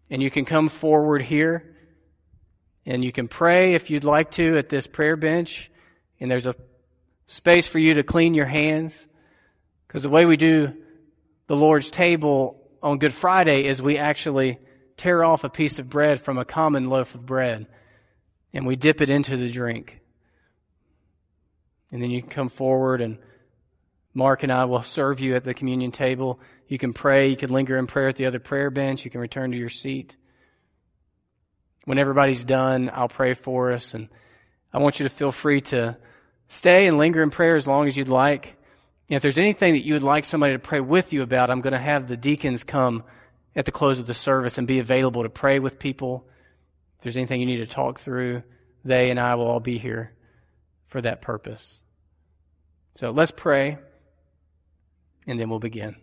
and 0.08 0.22
you 0.22 0.30
can 0.30 0.46
come 0.46 0.68
forward 0.70 1.20
here, 1.20 1.76
and 2.86 3.04
you 3.04 3.12
can 3.12 3.28
pray 3.28 3.74
if 3.74 3.90
you'd 3.90 4.04
like 4.04 4.30
to 4.32 4.56
at 4.56 4.70
this 4.70 4.86
prayer 4.86 5.16
bench 5.16 5.70
and 6.20 6.30
there's 6.30 6.46
a 6.46 6.54
space 7.26 7.66
for 7.66 7.78
you 7.78 7.94
to 7.94 8.02
clean 8.02 8.34
your 8.34 8.46
hands. 8.46 9.08
Because 9.86 10.02
the 10.02 10.10
way 10.10 10.26
we 10.26 10.36
do 10.36 10.74
the 11.46 11.56
Lord's 11.56 11.90
table 11.90 12.62
on 12.82 12.98
Good 12.98 13.14
Friday 13.14 13.64
is 13.64 13.82
we 13.82 13.98
actually 13.98 14.58
tear 15.00 15.24
off 15.24 15.44
a 15.44 15.48
piece 15.48 15.78
of 15.78 15.88
bread 15.88 16.20
from 16.20 16.38
a 16.38 16.44
common 16.44 16.88
loaf 16.88 17.14
of 17.14 17.26
bread 17.26 17.66
and 18.52 18.66
we 18.66 18.76
dip 18.76 19.00
it 19.00 19.10
into 19.10 19.36
the 19.36 19.50
drink. 19.50 20.00
And 21.92 22.02
then 22.02 22.10
you 22.10 22.20
can 22.20 22.30
come 22.30 22.48
forward 22.48 23.00
and 23.00 23.18
Mark 24.12 24.42
and 24.42 24.52
I 24.52 24.64
will 24.64 24.82
serve 24.82 25.20
you 25.20 25.36
at 25.36 25.44
the 25.44 25.54
communion 25.54 25.92
table. 25.92 26.40
You 26.66 26.78
can 26.78 26.92
pray. 26.92 27.28
You 27.28 27.36
can 27.36 27.50
linger 27.50 27.78
in 27.78 27.86
prayer 27.86 28.08
at 28.08 28.16
the 28.16 28.26
other 28.26 28.40
prayer 28.40 28.70
bench. 28.70 29.04
You 29.04 29.10
can 29.10 29.20
return 29.20 29.52
to 29.52 29.58
your 29.58 29.68
seat. 29.68 30.16
When 31.84 31.98
everybody's 31.98 32.44
done, 32.44 32.90
I'll 32.92 33.08
pray 33.08 33.34
for 33.34 33.72
us. 33.72 33.94
And 33.94 34.08
I 34.72 34.78
want 34.78 34.98
you 34.98 35.04
to 35.04 35.14
feel 35.14 35.32
free 35.32 35.60
to 35.62 35.96
Stay 36.52 36.88
and 36.88 36.98
linger 36.98 37.22
in 37.22 37.30
prayer 37.30 37.54
as 37.54 37.68
long 37.68 37.86
as 37.86 37.96
you'd 37.96 38.08
like. 38.08 38.56
And 39.08 39.14
if 39.14 39.22
there's 39.22 39.38
anything 39.38 39.74
that 39.74 39.84
you 39.84 39.94
would 39.94 40.02
like 40.02 40.24
somebody 40.24 40.52
to 40.52 40.58
pray 40.58 40.80
with 40.80 41.12
you 41.12 41.22
about, 41.22 41.48
I'm 41.48 41.60
going 41.60 41.74
to 41.74 41.78
have 41.78 42.08
the 42.08 42.16
deacons 42.16 42.64
come 42.64 43.04
at 43.56 43.66
the 43.66 43.72
close 43.72 43.98
of 43.98 44.06
the 44.06 44.14
service 44.14 44.58
and 44.58 44.66
be 44.66 44.78
available 44.78 45.22
to 45.22 45.28
pray 45.28 45.58
with 45.58 45.78
people. 45.78 46.26
If 46.98 47.04
there's 47.04 47.16
anything 47.16 47.40
you 47.40 47.46
need 47.46 47.56
to 47.56 47.66
talk 47.66 48.00
through, 48.00 48.42
they 48.84 49.10
and 49.10 49.18
I 49.18 49.34
will 49.34 49.46
all 49.46 49.60
be 49.60 49.78
here 49.78 50.12
for 50.88 51.00
that 51.00 51.22
purpose. 51.22 51.80
So 52.94 53.10
let's 53.10 53.30
pray, 53.30 53.78
and 55.26 55.38
then 55.38 55.48
we'll 55.48 55.58
begin. 55.58 55.96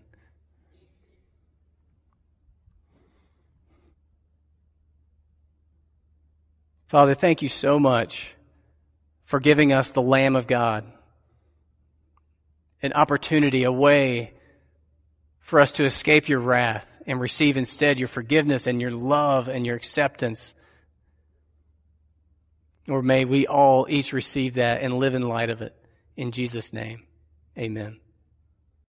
Father, 6.88 7.14
thank 7.14 7.42
you 7.42 7.50
so 7.50 7.80
much 7.80 8.34
for 9.26 9.42
giving 9.42 9.74
us 9.74 9.92
the 9.92 10.02
Lamb 10.02 10.38
of 10.38 10.48
God. 10.48 10.86
An 12.82 12.94
opportunity, 12.94 13.64
a 13.64 13.72
way 13.72 14.34
for 15.40 15.60
us 15.60 15.74
to 15.74 15.84
escape 15.84 16.30
your 16.30 16.40
wrath 16.40 16.88
and 17.08 17.20
receive 17.20 17.58
instead 17.58 17.98
your 17.98 18.10
forgiveness 18.10 18.67
and 18.67 18.82
your 18.82 18.91
love 18.91 19.48
and 19.48 19.65
your 19.65 19.78
acceptance. 19.78 20.54
Or 22.88 23.02
may 23.02 23.26
we 23.26 23.48
all 23.48 23.88
each 23.89 24.13
receive 24.13 24.56
that 24.56 24.82
and 24.82 25.00
live 25.00 25.15
in 25.15 25.22
light 25.24 25.50
of 25.50 25.62
it. 25.62 25.76
In 26.15 26.32
Jesus' 26.32 26.74
name, 26.74 27.08
amen. 27.58 28.00